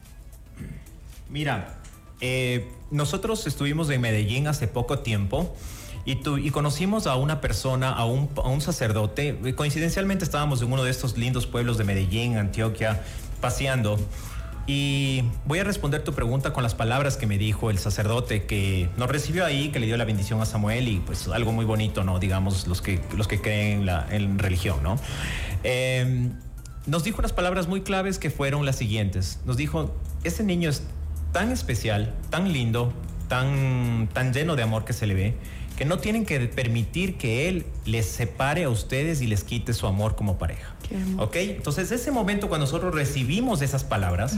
Mira, 1.29 1.79
eh, 2.22 2.72
nosotros 2.91 3.46
estuvimos 3.46 3.89
en 3.89 4.01
Medellín 4.01 4.48
hace 4.48 4.68
poco 4.68 5.00
tiempo 5.00 5.56
y, 6.12 6.16
tu- 6.16 6.39
conocimos 6.51 7.06
a 7.06 7.16
una 7.16 7.39
persona, 7.39 7.92
a 7.92 8.06
un, 8.06 8.62
sacerdote. 8.62 9.39
Eh, 9.46 9.54
Coincidencialmente 9.54 10.24
estábamos 10.24 10.62
en 10.62 10.72
uno 10.72 10.84
de 10.84 10.89
estos 10.92 11.18
lindos 11.18 11.46
pueblos 11.46 11.78
de 11.78 11.84
Medellín, 11.84 12.38
Antioquia, 12.38 13.04
paseando. 13.42 14.00
Y 14.66 15.24
voy 15.46 15.60
a 15.60 15.63
responder 15.63 16.04
tu 16.04 16.13
pregunta 16.13 16.51
con 16.54 16.63
las 16.63 16.75
palabras 16.75 17.18
que 17.18 17.25
me 17.28 17.38
dijo 17.38 17.70
el 17.70 17.78
sacerdote 17.80 18.46
que 18.46 18.89
nos 18.98 19.10
recibió 19.10 19.46
ahí, 19.46 19.70
que 19.70 19.80
le 19.80 19.86
dio 19.86 19.98
la 19.98 20.06
bendición 20.06 20.42
a 20.42 20.46
Samuel 20.46 20.88
y 20.88 21.00
pues 21.00 21.28
algo 21.28 21.51
muy 21.51 21.66
bonito, 21.66 22.04
¿no? 22.04 22.20
Digamos, 22.20 22.68
los 22.68 22.82
que, 22.82 23.01
los 23.16 23.28
que 23.28 23.39
creen 23.42 23.80
en, 23.82 23.86
la, 23.86 24.08
en 24.10 24.39
religión, 24.39 24.82
¿no? 24.84 24.98
Eh, 25.63 26.30
nos 26.88 27.04
dijo 27.04 27.20
unas 27.20 27.34
palabras 27.34 27.68
muy 27.68 27.82
claves 27.82 28.18
que 28.20 28.30
fueron 28.32 28.66
las 28.66 28.75
siguientes. 28.78 29.39
Nos 29.46 29.58
dijo, 29.58 29.96
ese 30.24 30.44
niño 30.44 30.70
es 30.70 30.84
tan 31.34 31.51
especial, 31.51 32.13
tan 32.32 32.51
lindo, 32.51 32.94
tan, 33.28 34.10
tan 34.13 34.34
lleno 34.34 34.56
de 34.56 34.63
amor 34.63 34.86
que 34.86 34.94
se 34.94 35.06
le 35.08 35.13
ve, 35.13 35.36
que 35.79 35.86
no 35.86 35.98
tienen 35.98 36.25
que 36.25 36.38
permitir 36.41 37.17
que 37.17 37.48
él 37.48 37.65
les 37.86 38.05
separe 38.05 38.65
a 38.65 38.69
ustedes 38.69 39.21
y 39.21 39.27
les 39.27 39.45
quite 39.45 39.74
su 39.74 39.88
amor 39.88 40.17
como 40.17 40.38
pareja. 40.38 40.75
¿Ok? 41.17 41.38
Entonces, 41.38 41.89
ese 41.93 42.12
momento 42.12 42.50
cuando 42.50 42.65
nosotros 42.65 42.93
recibimos 42.93 43.62
esas 43.62 43.86
palabras, 43.86 44.36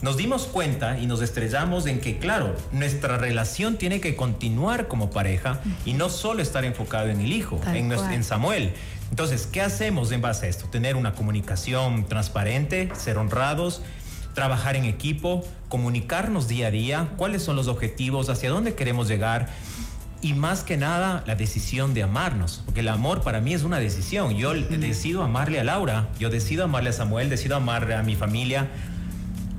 nos 0.00 0.16
dimos 0.16 0.46
cuenta 0.46 0.98
y 0.98 1.04
nos 1.04 1.20
estrellamos 1.20 1.84
en 1.84 2.00
que, 2.00 2.16
claro, 2.16 2.56
nuestra 2.72 3.18
relación 3.18 3.76
tiene 3.76 4.00
que 4.00 4.16
continuar 4.16 4.88
como 4.88 5.10
pareja 5.10 5.60
y 5.84 5.92
no 5.92 6.08
solo 6.08 6.40
estar 6.40 6.64
enfocado 6.64 7.08
en 7.08 7.20
el 7.20 7.34
hijo, 7.34 7.60
en, 7.66 7.92
en 7.92 8.24
Samuel. 8.24 8.72
Entonces, 9.10 9.46
¿qué 9.46 9.60
hacemos 9.60 10.10
en 10.10 10.22
base 10.22 10.46
a 10.46 10.48
esto? 10.48 10.70
Tener 10.70 10.96
una 10.96 11.12
comunicación 11.12 12.06
transparente, 12.08 12.88
ser 12.96 13.18
honrados, 13.18 13.82
trabajar 14.32 14.74
en 14.74 14.86
equipo, 14.86 15.44
comunicarnos 15.68 16.48
día 16.48 16.68
a 16.68 16.70
día, 16.70 17.08
cuáles 17.18 17.42
son 17.42 17.56
los 17.56 17.68
objetivos, 17.68 18.30
hacia 18.30 18.48
dónde 18.48 18.74
queremos 18.74 19.06
llegar 19.06 19.50
y 20.20 20.34
más 20.34 20.62
que 20.62 20.76
nada 20.76 21.22
la 21.26 21.36
decisión 21.36 21.94
de 21.94 22.02
amarnos, 22.02 22.62
porque 22.64 22.80
el 22.80 22.88
amor 22.88 23.22
para 23.22 23.40
mí 23.40 23.54
es 23.54 23.62
una 23.62 23.78
decisión. 23.78 24.36
Yo 24.36 24.52
decido 24.52 25.22
amarle 25.22 25.60
a 25.60 25.64
Laura, 25.64 26.08
yo 26.18 26.30
decido 26.30 26.64
amarle 26.64 26.90
a 26.90 26.92
Samuel, 26.92 27.30
decido 27.30 27.56
amarle 27.56 27.94
a 27.94 28.02
mi 28.02 28.16
familia. 28.16 28.68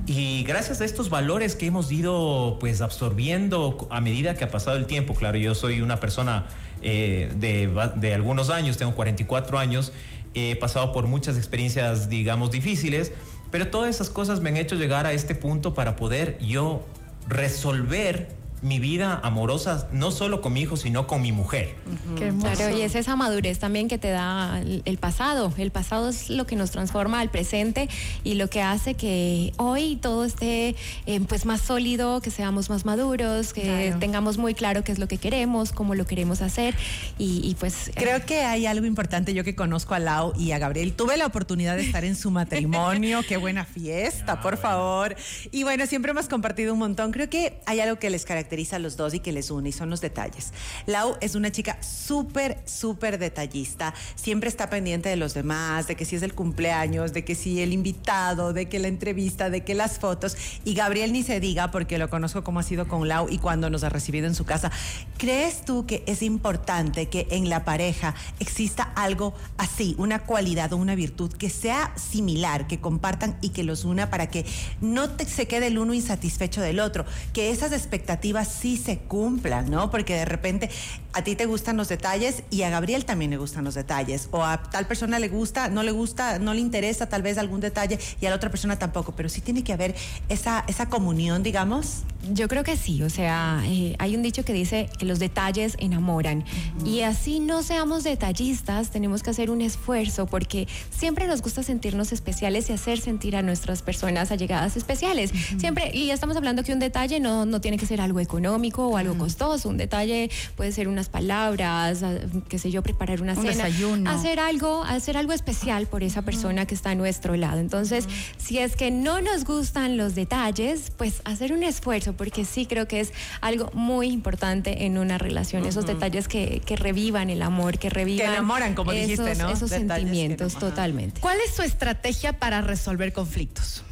Y 0.06 0.42
gracias 0.42 0.80
a 0.80 0.84
estos 0.84 1.08
valores 1.08 1.56
que 1.56 1.66
hemos 1.66 1.90
ido 1.92 2.58
pues 2.58 2.80
absorbiendo 2.80 3.86
a 3.90 4.00
medida 4.00 4.34
que 4.34 4.44
ha 4.44 4.50
pasado 4.50 4.76
el 4.76 4.86
tiempo, 4.86 5.14
claro, 5.14 5.38
yo 5.38 5.54
soy 5.54 5.80
una 5.80 6.00
persona 6.00 6.46
eh, 6.82 7.32
de, 7.36 7.70
de 7.96 8.14
algunos 8.14 8.50
años, 8.50 8.76
tengo 8.76 8.94
44 8.94 9.58
años, 9.58 9.92
he 10.34 10.56
pasado 10.56 10.92
por 10.92 11.06
muchas 11.06 11.36
experiencias, 11.36 12.08
digamos, 12.08 12.50
difíciles, 12.50 13.12
pero 13.50 13.68
todas 13.68 13.88
esas 13.88 14.10
cosas 14.10 14.40
me 14.40 14.50
han 14.50 14.56
hecho 14.56 14.74
llegar 14.74 15.06
a 15.06 15.12
este 15.12 15.34
punto 15.34 15.74
para 15.74 15.96
poder 15.96 16.38
yo 16.40 16.84
resolver 17.28 18.39
mi 18.62 18.78
vida 18.78 19.20
amorosa, 19.22 19.88
no 19.92 20.10
solo 20.10 20.40
con 20.40 20.52
mi 20.52 20.60
hijo, 20.62 20.76
sino 20.76 21.06
con 21.06 21.22
mi 21.22 21.32
mujer. 21.32 21.74
Claro, 22.16 22.76
y 22.76 22.82
es 22.82 22.94
esa 22.94 23.16
madurez 23.16 23.58
también 23.58 23.88
que 23.88 23.98
te 23.98 24.10
da 24.10 24.60
el 24.60 24.98
pasado. 24.98 25.52
El 25.56 25.70
pasado 25.70 26.10
es 26.10 26.28
lo 26.28 26.46
que 26.46 26.56
nos 26.56 26.70
transforma 26.70 27.20
al 27.20 27.30
presente 27.30 27.88
y 28.22 28.34
lo 28.34 28.48
que 28.48 28.60
hace 28.60 28.94
que 28.94 29.52
hoy 29.56 29.96
todo 29.96 30.24
esté 30.24 30.76
eh, 31.06 31.20
pues 31.26 31.46
más 31.46 31.62
sólido, 31.62 32.20
que 32.20 32.30
seamos 32.30 32.68
más 32.68 32.84
maduros, 32.84 33.52
que 33.54 33.94
tengamos 33.98 34.36
muy 34.36 34.54
claro 34.54 34.84
qué 34.84 34.92
es 34.92 34.98
lo 34.98 35.08
que 35.08 35.16
queremos, 35.16 35.72
cómo 35.72 35.94
lo 35.94 36.04
queremos 36.04 36.42
hacer 36.42 36.74
y, 37.18 37.56
pues... 37.58 37.88
Eh, 37.88 37.92
Creo 37.96 38.24
que 38.26 38.42
hay 38.42 38.66
algo 38.66 38.86
importante, 38.86 39.32
yo 39.32 39.44
que 39.44 39.54
conozco 39.54 39.94
a 39.94 39.98
Lau 39.98 40.34
y 40.38 40.52
a 40.52 40.58
Gabriel, 40.58 40.92
tuve 40.92 41.16
la 41.16 41.26
oportunidad 41.26 41.76
de 41.76 41.82
estar 41.82 42.04
en 42.04 42.16
su 42.16 42.30
matrimonio, 42.30 43.20
qué 43.28 43.36
buena 43.36 43.64
fiesta, 43.64 44.40
por 44.42 44.58
favor. 44.58 45.16
Y 45.50 45.62
bueno, 45.62 45.86
siempre 45.86 46.10
hemos 46.10 46.28
compartido 46.28 46.72
un 46.72 46.78
montón. 46.78 47.12
Creo 47.12 47.30
que 47.30 47.60
hay 47.66 47.80
algo 47.80 47.98
que 47.98 48.10
les 48.10 48.24
caracteriza 48.24 48.49
caracteriza 48.50 48.76
a 48.76 48.78
los 48.80 48.96
dos 48.96 49.14
y 49.14 49.20
que 49.20 49.30
les 49.30 49.50
une 49.50 49.68
y 49.68 49.72
son 49.72 49.90
los 49.90 50.00
detalles. 50.00 50.52
Lau 50.86 51.16
es 51.20 51.36
una 51.36 51.52
chica 51.52 51.80
súper, 51.82 52.58
súper 52.66 53.18
detallista. 53.18 53.94
Siempre 54.16 54.48
está 54.48 54.68
pendiente 54.68 55.08
de 55.08 55.16
los 55.16 55.34
demás, 55.34 55.86
de 55.86 55.94
que 55.94 56.04
si 56.04 56.16
es 56.16 56.22
el 56.22 56.34
cumpleaños, 56.34 57.12
de 57.12 57.24
que 57.24 57.36
si 57.36 57.62
el 57.62 57.72
invitado, 57.72 58.52
de 58.52 58.68
que 58.68 58.80
la 58.80 58.88
entrevista, 58.88 59.50
de 59.50 59.62
que 59.62 59.74
las 59.74 60.00
fotos. 60.00 60.36
Y 60.64 60.74
Gabriel 60.74 61.12
ni 61.12 61.22
se 61.22 61.38
diga 61.38 61.70
porque 61.70 61.96
lo 61.96 62.10
conozco 62.10 62.42
como 62.42 62.58
ha 62.58 62.64
sido 62.64 62.88
con 62.88 63.06
Lau 63.06 63.28
y 63.28 63.38
cuando 63.38 63.70
nos 63.70 63.84
ha 63.84 63.88
recibido 63.88 64.26
en 64.26 64.34
su 64.34 64.44
casa. 64.44 64.72
¿Crees 65.16 65.64
tú 65.64 65.86
que 65.86 66.02
es 66.06 66.22
importante 66.22 67.08
que 67.08 67.28
en 67.30 67.48
la 67.48 67.64
pareja 67.64 68.16
exista 68.40 68.82
algo 68.96 69.32
así, 69.58 69.94
una 69.96 70.20
cualidad 70.20 70.72
o 70.72 70.76
una 70.76 70.96
virtud 70.96 71.32
que 71.32 71.50
sea 71.50 71.92
similar, 71.96 72.66
que 72.66 72.80
compartan 72.80 73.38
y 73.42 73.50
que 73.50 73.62
los 73.62 73.84
una 73.84 74.10
para 74.10 74.28
que 74.28 74.44
no 74.80 75.08
se 75.24 75.46
quede 75.46 75.68
el 75.68 75.78
uno 75.78 75.94
insatisfecho 75.94 76.60
del 76.60 76.80
otro, 76.80 77.04
que 77.32 77.50
esas 77.50 77.72
expectativas 77.72 78.39
sí 78.44 78.76
se 78.76 78.98
cumplan, 78.98 79.70
¿no? 79.70 79.90
Porque 79.90 80.14
de 80.14 80.24
repente 80.24 80.70
a 81.12 81.22
ti 81.22 81.34
te 81.34 81.46
gustan 81.46 81.76
los 81.76 81.88
detalles 81.88 82.42
y 82.50 82.62
a 82.62 82.70
Gabriel 82.70 83.04
también 83.04 83.30
le 83.30 83.36
gustan 83.36 83.64
los 83.64 83.74
detalles. 83.74 84.28
O 84.30 84.44
a 84.44 84.62
tal 84.62 84.86
persona 84.86 85.18
le 85.18 85.28
gusta, 85.28 85.68
no 85.68 85.82
le 85.82 85.90
gusta, 85.90 86.38
no 86.38 86.54
le 86.54 86.60
interesa 86.60 87.08
tal 87.08 87.22
vez 87.22 87.38
algún 87.38 87.60
detalle 87.60 87.98
y 88.20 88.26
a 88.26 88.30
la 88.30 88.36
otra 88.36 88.50
persona 88.50 88.78
tampoco. 88.78 89.12
Pero 89.12 89.28
sí 89.28 89.40
tiene 89.40 89.64
que 89.64 89.72
haber 89.72 89.94
esa, 90.28 90.64
esa 90.68 90.88
comunión, 90.88 91.42
digamos. 91.42 92.02
Yo 92.32 92.48
creo 92.48 92.64
que 92.64 92.76
sí. 92.76 93.02
O 93.02 93.10
sea, 93.10 93.62
eh, 93.64 93.96
hay 93.98 94.14
un 94.14 94.22
dicho 94.22 94.44
que 94.44 94.52
dice 94.52 94.88
que 94.98 95.06
los 95.06 95.18
detalles 95.18 95.76
enamoran. 95.78 96.44
Y 96.84 97.00
así 97.00 97.40
no 97.40 97.62
seamos 97.62 98.04
detallistas, 98.04 98.90
tenemos 98.90 99.22
que 99.22 99.30
hacer 99.30 99.50
un 99.50 99.62
esfuerzo 99.62 100.26
porque 100.26 100.68
siempre 100.90 101.26
nos 101.26 101.42
gusta 101.42 101.62
sentirnos 101.62 102.12
especiales 102.12 102.70
y 102.70 102.72
hacer 102.72 103.00
sentir 103.00 103.36
a 103.36 103.42
nuestras 103.42 103.82
personas 103.82 104.30
allegadas 104.30 104.76
especiales. 104.76 105.32
Siempre, 105.58 105.90
y 105.94 106.10
estamos 106.10 106.36
hablando 106.36 106.62
que 106.62 106.72
un 106.72 106.78
detalle 106.78 107.20
no, 107.20 107.46
no 107.46 107.60
tiene 107.60 107.78
que 107.78 107.86
ser 107.86 108.00
algo 108.00 108.20
económico 108.30 108.86
o 108.86 108.96
algo 108.96 109.18
costoso. 109.18 109.68
Un 109.68 109.76
detalle 109.76 110.30
puede 110.56 110.70
ser 110.70 110.86
unas 110.86 111.08
palabras, 111.08 112.04
qué 112.48 112.58
sé 112.58 112.70
yo, 112.70 112.82
preparar 112.82 113.22
una 113.22 113.34
cena. 113.34 113.66
Hacer 114.06 114.38
algo, 114.38 114.84
hacer 114.84 115.16
algo 115.16 115.32
especial 115.32 115.86
por 115.86 116.04
esa 116.04 116.22
persona 116.22 116.64
que 116.64 116.74
está 116.76 116.90
a 116.90 116.94
nuestro 116.94 117.34
lado. 117.36 117.58
Entonces, 117.58 118.06
si 118.38 118.58
es 118.58 118.76
que 118.76 118.92
no 118.92 119.20
nos 119.20 119.44
gustan 119.44 119.96
los 119.96 120.14
detalles, 120.14 120.92
pues 120.96 121.22
hacer 121.24 121.52
un 121.52 121.64
esfuerzo, 121.64 122.12
porque 122.12 122.44
sí 122.44 122.66
creo 122.66 122.86
que 122.86 123.00
es 123.00 123.12
algo 123.40 123.70
muy 123.74 124.08
importante 124.08 124.86
en 124.86 124.96
una 124.98 125.18
relación. 125.18 125.66
Esos 125.66 125.86
detalles 125.86 126.28
que, 126.28 126.62
revivan 126.80 127.30
el 127.30 127.42
amor, 127.42 127.78
que 127.78 127.90
revivan. 127.90 128.26
Que 128.26 128.32
enamoran, 128.32 128.74
como 128.74 128.92
esos, 128.92 129.08
dijiste, 129.08 129.34
¿no? 129.42 129.50
Esos 129.50 129.70
sentimientos, 129.70 130.54
totalmente. 130.54 131.20
¿Cuál 131.20 131.38
es 131.44 131.54
su 131.54 131.62
estrategia 131.62 132.38
para 132.38 132.60
resolver 132.60 133.12
conflictos? 133.12 133.82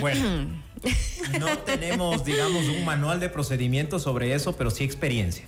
Bueno, 0.00 0.48
no 1.40 1.58
tenemos, 1.58 2.24
digamos, 2.24 2.66
un 2.68 2.84
manual 2.84 3.20
de 3.20 3.28
procedimientos 3.28 4.02
sobre 4.02 4.34
eso, 4.34 4.56
pero 4.56 4.70
sí 4.70 4.84
experiencia. 4.84 5.44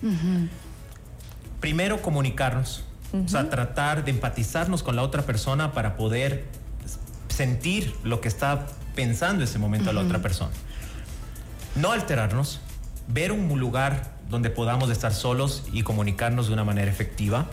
Primero, 1.61 2.03
comunicarnos. 2.03 2.85
O 3.13 3.29
sea, 3.29 3.49
tratar 3.49 4.05
de 4.05 4.11
empatizarnos 4.11 4.83
con 4.83 4.95
la 4.95 5.03
otra 5.03 5.23
persona 5.23 5.73
para 5.73 5.97
poder 5.97 6.45
sentir 7.29 7.95
lo 8.05 8.21
que 8.21 8.29
está 8.29 8.67
pensando 8.95 9.43
en 9.43 9.49
ese 9.49 9.59
momento 9.59 9.93
la 9.93 10.03
otra 10.03 10.21
persona. 10.21 10.51
No 11.75 11.93
alterarnos, 11.93 12.61
ver 13.07 13.33
un 13.33 13.49
lugar 13.59 14.13
donde 14.29 14.51
podamos 14.51 14.91
estar 14.91 15.15
solos 15.15 15.65
y 15.73 15.83
comunicarnos 15.83 16.49
de 16.49 16.53
una 16.53 16.65
manera 16.65 16.91
efectiva, 16.91 17.47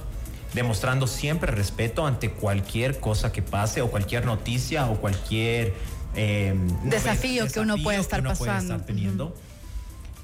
demostrando 0.54 1.08
siempre 1.08 1.52
respeto 1.52 2.06
ante 2.06 2.32
cualquier 2.32 3.00
cosa 3.00 3.32
que 3.32 3.42
pase 3.42 3.82
o 3.82 3.90
cualquier 3.90 4.26
noticia 4.26 4.88
o 4.88 4.96
cualquier 5.00 5.74
eh, 6.16 6.56
desafío, 6.84 7.48
que 7.48 7.60
uno 7.60 7.78
puede 7.78 8.00
estar 8.00 8.24
pasando. 8.24 8.80
teniendo. 8.82 9.36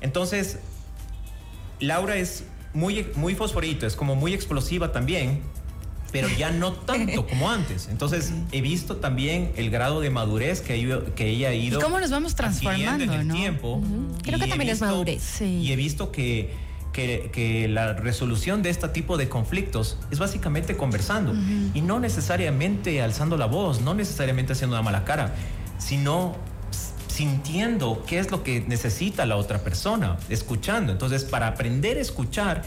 Entonces, 0.01 0.57
Laura 1.79 2.15
es 2.15 2.43
muy, 2.74 3.07
muy 3.15 3.36
fosforito, 3.36 3.86
es 3.86 3.95
como 3.95 4.15
muy 4.15 4.33
explosiva 4.33 4.91
también, 4.91 5.41
pero 6.12 6.27
ya 6.29 6.51
no 6.51 6.74
tanto 6.74 7.27
como 7.27 7.50
antes. 7.50 7.88
Entonces, 7.89 8.33
he 8.51 8.62
visto 8.62 8.98
también 8.98 9.51
el 9.55 9.69
grado 9.69 10.01
de 10.01 10.10
madurez 10.10 10.62
que, 10.62 11.01
que 11.15 11.29
ella 11.29 11.50
ha 11.50 11.53
ido. 11.53 11.79
¿Y 11.79 11.81
cómo 11.81 12.00
nos 12.00 12.12
vamos 12.12 12.36
transformando 12.36 13.03
en 13.03 13.12
el 13.12 13.31
tiempo. 13.31 13.81
Creo 14.24 14.39
que 14.39 14.48
también 14.48 14.71
es 14.71 14.81
madurez. 14.81 15.41
Y 15.41 15.71
he 15.71 15.75
visto 15.75 16.12
que, 16.12 16.53
que, 16.91 17.67
la 17.69 17.93
resolución 17.93 18.62
de 18.62 18.69
este 18.69 18.88
tipo 18.89 19.17
de 19.17 19.29
conflictos 19.29 19.98
es 20.12 20.19
básicamente 20.19 20.75
conversando 20.75 21.33
y 21.74 21.81
no 21.81 22.00
necesariamente 22.00 23.01
alzando 23.01 23.38
la 23.38 23.45
voz, 23.45 23.81
no 23.81 23.93
necesariamente 23.93 24.53
haciendo 24.53 24.75
una 24.75 24.83
mala 24.83 25.05
cara 25.05 25.33
sino 25.82 26.36
sintiendo 27.08 28.04
qué 28.08 28.20
es 28.20 28.32
lo 28.32 28.44
que 28.44 28.62
necesita 28.62 29.26
la 29.26 29.36
otra 29.36 29.60
persona, 29.60 30.18
escuchando. 30.30 30.92
Entonces, 30.92 31.26
para 31.26 31.48
aprender 31.48 31.98
a 31.98 32.02
escuchar, 32.02 32.64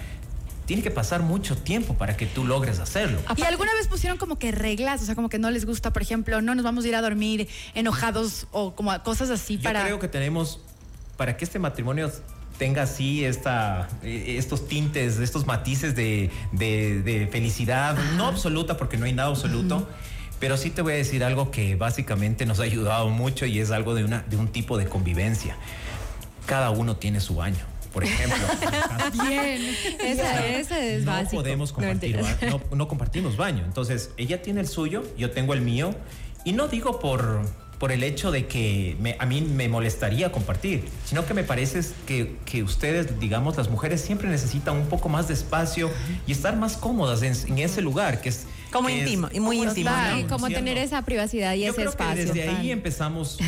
tiene 0.67 0.83
que 0.83 0.91
pasar 0.91 1.23
mucho 1.23 1.57
tiempo 1.57 1.95
para 1.95 2.17
que 2.17 2.27
tú 2.27 2.45
logres 2.45 2.79
hacerlo. 2.79 3.21
¿Y 3.37 3.43
alguna 3.43 3.73
vez 3.75 3.89
pusieron 3.89 4.19
como 4.19 4.39
que 4.39 4.53
reglas? 4.53 5.03
O 5.03 5.07
sea, 5.07 5.15
como 5.15 5.29
que 5.29 5.39
no 5.39 5.51
les 5.51 5.65
gusta, 5.65 5.93
por 5.93 6.03
ejemplo, 6.03 6.41
no 6.43 6.55
nos 6.55 6.65
vamos 6.65 6.85
a 6.85 6.89
ir 6.89 6.95
a 6.95 7.03
dormir 7.03 7.49
enojados 7.75 8.47
o 8.51 8.75
como 8.75 9.03
cosas 9.03 9.31
así 9.31 9.59
para... 9.59 9.81
Yo 9.81 9.87
creo 9.87 9.99
que 10.01 10.09
tenemos, 10.09 10.61
para 11.17 11.37
que 11.37 11.45
este 11.45 11.59
matrimonio 11.59 12.11
tenga 12.59 12.83
así 12.83 13.25
esta, 13.25 13.89
eh, 14.03 14.37
estos 14.39 14.69
tintes, 14.69 15.19
estos 15.19 15.47
matices 15.47 15.95
de, 15.95 17.29
felicidad, 17.31 17.97
no 18.17 18.27
absoluta 18.27 18.77
porque 18.77 18.97
no 18.97 19.07
hay 19.07 19.13
nada 19.13 19.31
absoluto. 19.31 19.89
Pero 20.41 20.57
sí 20.57 20.71
te 20.71 20.83
voy 20.83 20.93
a 20.95 20.97
decir 20.97 21.25
algo 21.25 21.51
que 21.51 21.77
básicamente 21.77 22.45
nos 22.47 22.61
ha 22.61 22.65
ayudado 22.65 23.09
mucho 23.09 23.47
y 23.47 23.61
es 23.61 23.71
algo 23.71 23.95
de, 23.95 24.05
una, 24.05 24.23
de 24.29 24.37
un 24.37 24.49
tipo 24.49 24.77
de 24.79 24.87
convivencia. 24.87 25.57
Cada 26.47 26.71
uno 26.71 26.97
tiene 26.97 27.21
su 27.21 27.37
baño 27.37 27.65
por 27.93 28.03
ejemplo. 28.03 28.37
Bien, 29.29 29.63
ese, 30.01 30.97
es 30.97 31.05
no 31.05 31.13
básico. 31.13 31.43
Podemos 31.43 31.73
compartir, 31.73 32.21
no, 32.51 32.61
no, 32.77 32.89
compartimos 32.89 33.37
baño. 33.37 33.63
Entonces, 33.65 34.11
ella 34.17 34.43
tiene 34.43 34.63
el 34.63 34.67
suyo, 34.67 35.05
yo 35.17 35.31
tengo 35.31 35.55
el 35.55 35.61
mío. 35.61 35.95
Y 36.45 36.55
no 36.55 36.67
digo 36.67 36.99
por, 36.99 37.43
por 37.79 37.93
el 37.93 38.03
hecho 38.03 38.33
de 38.33 38.49
que 38.49 38.97
me- 38.99 39.17
a 39.21 39.27
mí 39.27 39.43
me 39.43 39.69
molestaría 39.69 40.33
compartir, 40.33 40.87
sino 41.05 41.25
que 41.25 41.35
me 41.35 41.45
parece 41.45 41.83
que, 42.05 42.37
que 42.45 42.65
ustedes, 42.65 43.21
digamos, 43.21 43.57
las 43.57 43.71
mujeres 43.71 44.01
siempre 44.01 44.29
necesitan 44.29 44.77
un 44.77 44.87
poco 44.87 45.09
más 45.09 45.29
de 45.29 45.35
espacio 45.35 45.89
y 46.27 46.33
estar 46.33 46.57
más 46.57 46.77
cómodas 46.77 47.23
en, 47.23 47.33
en 47.49 47.59
ese 47.61 47.81
lugar 47.81 48.21
que 48.21 48.31
es... 48.31 48.47
Como 48.75 48.89
íntimo, 48.91 49.29
y 49.33 49.41
muy 49.41 49.63
íntimo, 49.63 49.91
¿no? 49.91 50.29
Como 50.29 50.49
tener 50.49 50.77
esa 50.79 51.03
privacidad 51.03 51.55
y 51.55 51.61
Yo 51.61 51.67
ese 51.69 51.77
creo 51.77 51.91
espacio. 51.91 52.15
que 52.17 52.25
desde 52.25 52.49
ahí 52.49 52.71
empezamos 52.71 53.39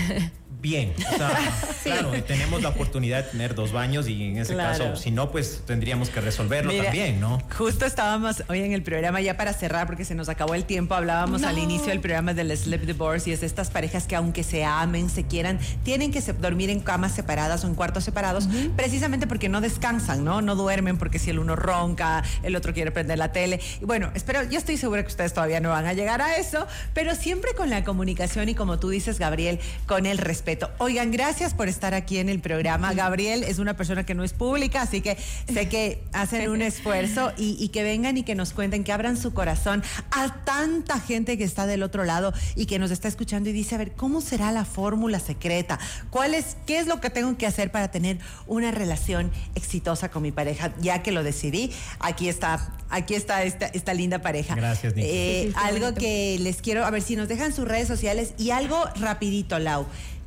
bien. 0.60 0.92
O 1.12 1.16
sea, 1.16 1.30
Claro, 1.86 2.10
tenemos 2.24 2.62
la 2.62 2.70
oportunidad 2.70 3.24
de 3.24 3.30
tener 3.30 3.54
dos 3.54 3.70
baños 3.70 4.08
y 4.08 4.20
en 4.24 4.38
ese 4.38 4.54
Claro. 4.54 4.70
caso, 4.76 4.96
si 4.96 5.12
no, 5.12 5.30
pues 5.30 5.62
tendríamos 5.66 6.08
que 6.10 6.20
resolverlo 6.20 6.72
Mira, 6.72 6.84
también, 6.86 7.20
¿no? 7.20 7.40
Justo 7.56 7.86
estábamos 7.86 8.42
hoy 8.48 8.60
en 8.62 8.72
el 8.72 8.82
programa, 8.82 9.20
ya 9.20 9.36
para 9.36 9.52
cerrar, 9.52 9.86
porque 9.86 10.04
se 10.04 10.16
nos 10.16 10.28
acabó 10.28 10.54
el 10.56 10.64
tiempo, 10.64 10.94
hablábamos 10.96 11.44
al 11.44 11.58
inicio 11.58 11.88
del 11.88 12.00
programa 12.00 12.34
del 12.34 12.56
Sleep 12.56 12.82
Divorce 12.82 13.30
y 13.30 13.32
es 13.34 13.40
de 13.40 13.46
estas 13.46 13.70
parejas 13.70 14.06
que 14.08 14.16
aunque 14.16 14.42
se 14.42 14.64
amen, 14.64 15.08
se 15.10 15.24
quieran, 15.24 15.60
tienen 15.84 16.10
que 16.10 16.20
se- 16.20 16.32
dormir 16.32 16.70
en 16.70 16.80
camas 16.80 17.12
separadas 17.14 17.62
o 17.64 17.68
en 17.68 17.76
cuartos 17.76 18.02
separados, 18.02 18.48
precisamente 18.74 19.28
porque 19.28 19.48
no 19.48 19.60
descansan, 19.60 20.24
¿no? 20.24 20.42
No 20.42 20.56
duermen 20.56 20.98
porque 20.98 21.20
si 21.20 21.30
el 21.30 21.38
uno 21.38 21.54
ronca, 21.54 22.24
el 22.42 22.56
otro 22.56 22.74
quiere 22.74 22.90
prender 22.90 23.18
la 23.18 23.30
tele. 23.30 23.60
Y 23.80 23.84
bueno, 23.84 24.10
espero, 24.14 24.42
yo 24.42 24.58
estoy 24.58 24.76
segura 24.76 25.02
que 25.02 25.08
ustedes 25.08 25.32
todavía 25.32 25.60
no 25.60 25.68
van 25.70 25.86
a 25.86 25.92
llegar 25.92 26.20
a 26.20 26.36
eso, 26.36 26.66
pero 26.94 27.14
siempre 27.14 27.52
con 27.56 27.70
la 27.70 27.84
comunicación 27.84 28.48
y 28.48 28.54
como 28.56 28.80
tú 28.80 28.88
dices, 28.88 29.20
Gabriel, 29.20 29.60
con 29.86 30.06
el 30.06 30.18
respeto. 30.18 30.45
Oigan, 30.78 31.10
gracias 31.10 31.52
por 31.54 31.68
estar 31.68 31.92
aquí 31.94 32.18
en 32.18 32.28
el 32.28 32.40
programa. 32.40 32.94
Gabriel 32.94 33.42
es 33.44 33.58
una 33.58 33.76
persona 33.76 34.06
que 34.06 34.14
no 34.14 34.22
es 34.24 34.32
pública, 34.32 34.82
así 34.82 35.00
que 35.00 35.16
sé 35.52 35.68
que 35.68 36.02
hacen 36.12 36.48
un 36.50 36.62
esfuerzo 36.62 37.32
y, 37.36 37.56
y 37.62 37.68
que 37.68 37.82
vengan 37.82 38.16
y 38.16 38.22
que 38.22 38.34
nos 38.34 38.52
cuenten, 38.52 38.84
que 38.84 38.92
abran 38.92 39.16
su 39.16 39.34
corazón 39.34 39.82
a 40.10 40.44
tanta 40.44 41.00
gente 41.00 41.36
que 41.36 41.44
está 41.44 41.66
del 41.66 41.82
otro 41.82 42.04
lado 42.04 42.32
y 42.54 42.66
que 42.66 42.78
nos 42.78 42.90
está 42.90 43.08
escuchando 43.08 43.50
y 43.50 43.52
dice, 43.52 43.74
a 43.74 43.78
ver, 43.78 43.92
¿cómo 43.92 44.20
será 44.20 44.52
la 44.52 44.64
fórmula 44.64 45.18
secreta? 45.20 45.78
¿Cuál 46.10 46.34
es, 46.34 46.56
¿Qué 46.66 46.78
es 46.78 46.86
lo 46.86 47.00
que 47.00 47.10
tengo 47.10 47.36
que 47.36 47.46
hacer 47.46 47.70
para 47.72 47.90
tener 47.90 48.18
una 48.46 48.70
relación 48.70 49.32
exitosa 49.56 50.10
con 50.10 50.22
mi 50.22 50.32
pareja? 50.32 50.72
Ya 50.80 51.02
que 51.02 51.10
lo 51.12 51.22
decidí, 51.24 51.72
aquí 51.98 52.28
está, 52.28 52.72
aquí 52.88 53.14
está 53.14 53.42
esta, 53.42 53.66
esta 53.66 53.94
linda 53.94 54.20
pareja. 54.20 54.54
Gracias. 54.54 54.92
Eh, 54.96 55.02
Sí, 55.06 55.42
sí, 55.42 55.48
está 55.48 55.66
algo 55.66 55.86
bonito. 55.86 56.00
que 56.00 56.38
les 56.40 56.62
quiero, 56.62 56.84
a 56.84 56.90
ver 56.90 57.02
si 57.02 57.16
nos 57.16 57.26
dejan 57.28 57.52
sus 57.52 57.66
redes 57.66 57.88
sociales 57.88 58.34
y 58.38 58.50
algo 58.50 58.84
rapidito, 59.00 59.58
Lau. 59.58 59.86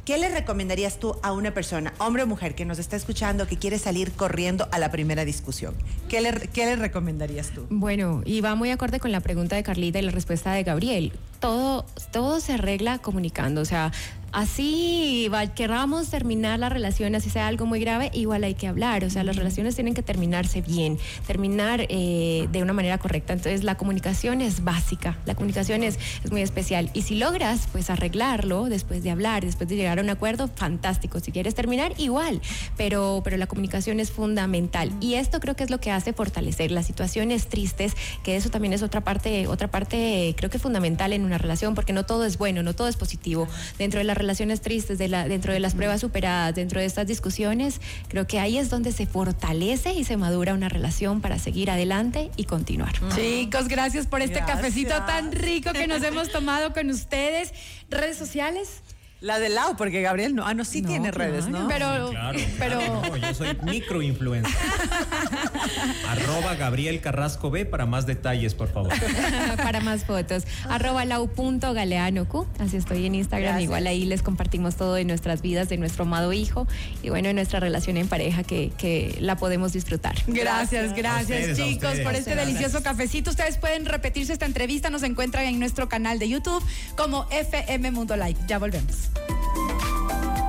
¿Qué 0.10 0.18
le 0.18 0.28
recomendarías 0.28 0.98
tú 0.98 1.16
a 1.22 1.32
una 1.34 1.54
persona, 1.54 1.94
hombre 2.00 2.24
o 2.24 2.26
mujer, 2.26 2.56
que 2.56 2.66
nos 2.66 2.80
está 2.80 2.96
escuchando, 2.96 3.46
que 3.46 3.58
quiere 3.58 3.78
salir 3.78 4.12
corriendo 4.12 4.68
a 4.72 4.80
la 4.80 4.90
primera 4.90 5.24
discusión? 5.24 5.76
¿Qué 6.10 6.20
le, 6.20 6.76
recomendarías 6.78 7.52
tú? 7.52 7.68
Bueno, 7.70 8.24
y 8.26 8.42
va 8.42 8.56
muy 8.56 8.72
acorde 8.72 9.00
con 9.00 9.12
la 9.12 9.20
pregunta 9.20 9.56
de 9.56 9.62
Carlita 9.62 10.00
y 10.00 10.02
la 10.02 10.10
respuesta 10.10 10.52
de 10.54 10.64
Gabriel. 10.64 11.12
Todo, 11.40 11.86
todo 12.12 12.40
se 12.42 12.54
arregla 12.54 13.00
comunicando, 13.00 13.62
o 13.62 13.66
sea, 13.66 13.92
así 14.32 15.30
querramos 15.56 16.10
terminar 16.10 16.60
la 16.60 16.70
relación, 16.70 17.16
así 17.16 17.30
sea 17.30 17.48
algo 17.48 17.66
muy 17.66 17.80
grave, 17.80 18.12
igual 18.14 18.44
hay 18.44 18.54
que 18.54 18.68
hablar, 18.68 19.04
o 19.04 19.10
sea, 19.10 19.24
las 19.24 19.36
relaciones 19.36 19.76
tienen 19.76 19.94
que 19.94 20.04
terminarse 20.04 20.62
bien, 20.62 20.98
terminar 21.26 21.86
eh, 21.90 22.48
de 22.52 22.62
una 22.62 22.74
manera 22.74 22.98
correcta. 22.98 23.34
Entonces, 23.34 23.64
la 23.64 23.76
comunicación 23.76 24.42
es 24.42 24.64
básica, 24.64 25.18
la 25.26 25.36
comunicación 25.36 25.84
es, 25.84 26.00
es 26.24 26.32
muy 26.32 26.42
especial. 26.42 26.90
Y 26.94 27.04
si 27.04 27.16
logras, 27.16 27.68
pues, 27.72 27.90
arreglarlo 27.90 28.66
después 28.66 29.04
de 29.04 29.12
hablar, 29.12 29.46
después 29.46 29.70
de 29.70 29.76
llegar 29.76 30.00
a 30.00 30.02
un 30.02 30.10
acuerdo, 30.10 30.48
fantástico. 30.48 31.20
Si 31.20 31.32
quieres 31.32 31.56
terminar, 31.56 31.94
igual, 31.98 32.42
pero, 32.78 33.22
pero 33.24 33.38
la 33.38 33.48
comunicación 33.48 34.00
es 34.00 34.12
fundamental. 34.12 34.92
Y 35.00 35.16
esto 35.16 35.40
creo 35.40 35.56
que 35.56 35.64
es 35.64 35.70
lo 35.70 35.80
que 35.80 35.92
hace 35.92 36.14
fortalecer 36.14 36.72
las 36.72 36.86
situaciones 36.86 37.48
tristes, 37.48 37.96
que 38.24 38.36
eso 38.36 38.50
también 38.50 38.74
es 38.74 38.84
otra 38.84 39.02
parte, 39.02 39.48
otra 39.48 39.70
parte 39.70 40.34
creo 40.38 40.50
que 40.50 40.60
fundamental 40.60 41.14
en 41.14 41.26
una 41.30 41.38
relación, 41.38 41.76
porque 41.76 41.94
no 41.94 42.06
todo 42.06 42.26
es 42.26 42.38
bueno, 42.38 42.64
no 42.64 42.74
todo 42.74 42.88
es 42.88 42.98
positivo. 42.98 43.48
Dentro 43.78 44.00
de 44.00 44.04
las 44.04 44.18
relaciones 44.18 44.62
tristes, 44.62 44.98
de 44.98 45.08
la, 45.08 45.28
dentro 45.28 45.54
de 45.54 45.60
las 45.60 45.76
pruebas 45.76 46.02
superadas, 46.02 46.54
dentro 46.56 46.80
de 46.80 46.86
estas 46.86 47.08
discusiones, 47.08 47.80
creo 48.08 48.28
que 48.28 48.40
ahí 48.40 48.58
es 48.58 48.70
donde 48.70 48.92
se 48.92 49.06
fortalece 49.06 49.94
y 49.94 50.04
se 50.04 50.18
madura 50.18 50.54
una 50.54 50.70
relación 50.70 51.22
para 51.22 51.40
seguir 51.40 51.72
adelante 51.72 52.32
y 52.36 52.44
continuar. 52.46 52.94
Chicos, 53.16 53.68
gracias 53.68 54.08
por 54.08 54.22
este 54.22 54.40
Gracias. 54.40 54.58
cafecito 54.58 54.96
tan 55.06 55.32
rico 55.32 55.72
que 55.72 55.88
nos 55.88 56.04
hemos 56.04 56.30
tomado 56.32 56.74
con 56.74 56.90
ustedes. 56.90 57.54
¿Redes 57.90 58.18
sociales? 58.18 58.82
La 59.22 59.38
de 59.38 59.50
Lau, 59.50 59.76
porque 59.76 60.02
Gabriel 60.02 60.34
no, 60.34 60.46
ah, 60.48 60.54
no, 60.54 60.64
sí 60.64 60.82
No, 60.82 60.90
tiene 60.90 61.12
redes, 61.12 61.48
¿no? 61.48 61.68
Pero, 61.68 62.10
Claro, 62.12 62.40
pero 62.58 62.80
claro, 62.80 63.02
no, 63.10 63.18
yo 63.18 63.34
soy 63.34 63.58
microinfluencer. 63.64 64.54
Arroba 66.08 66.56
Gabriel 66.56 67.02
Carrasco 67.02 67.52
B 67.52 67.66
para 67.66 67.86
más 67.86 68.06
detalles, 68.06 68.54
por 68.56 68.72
favor. 68.72 68.94
para 69.58 69.82
más 69.82 70.06
fotos. 70.06 70.44
Arroba 70.70 71.04
lau.galeanocu. 71.04 72.48
Así 72.60 72.78
estoy 72.78 73.06
en 73.06 73.16
Instagram. 73.16 73.50
Gracias. 73.50 73.64
Igual 73.64 73.88
ahí 73.88 74.06
les 74.06 74.22
compartimos 74.22 74.76
todo 74.78 74.94
de 74.94 75.04
nuestras 75.04 75.42
vidas, 75.42 75.68
de 75.68 75.78
nuestro 75.78 76.04
amado 76.04 76.32
hijo 76.32 76.66
y 77.04 77.10
bueno, 77.10 77.28
de 77.28 77.34
nuestra 77.34 77.60
relación 77.60 77.98
en 77.98 78.08
pareja 78.08 78.44
que, 78.44 78.72
que 78.78 79.18
la 79.20 79.36
podemos 79.36 79.74
disfrutar. 79.74 80.16
Gracias, 80.28 80.94
Gracias. 80.96 81.50
ustedes, 81.50 81.58
chicos, 81.58 82.00
por 82.00 82.16
este 82.16 82.32
Gracias. 82.32 82.48
delicioso 82.48 82.82
cafecito. 82.84 83.32
Ustedes 83.32 83.58
pueden 83.58 83.86
repetirse 83.86 84.32
esta 84.32 84.46
entrevista, 84.46 84.90
nos 84.90 85.04
encuentran 85.04 85.46
en 85.46 85.60
nuestro 85.60 85.90
canal 85.90 86.20
de 86.20 86.30
YouTube 86.30 86.64
como 86.96 87.28
FM 87.32 87.92
Mundo 87.92 88.16
Live. 88.16 88.38
Ya 88.48 88.60
volvemos. 88.60 89.09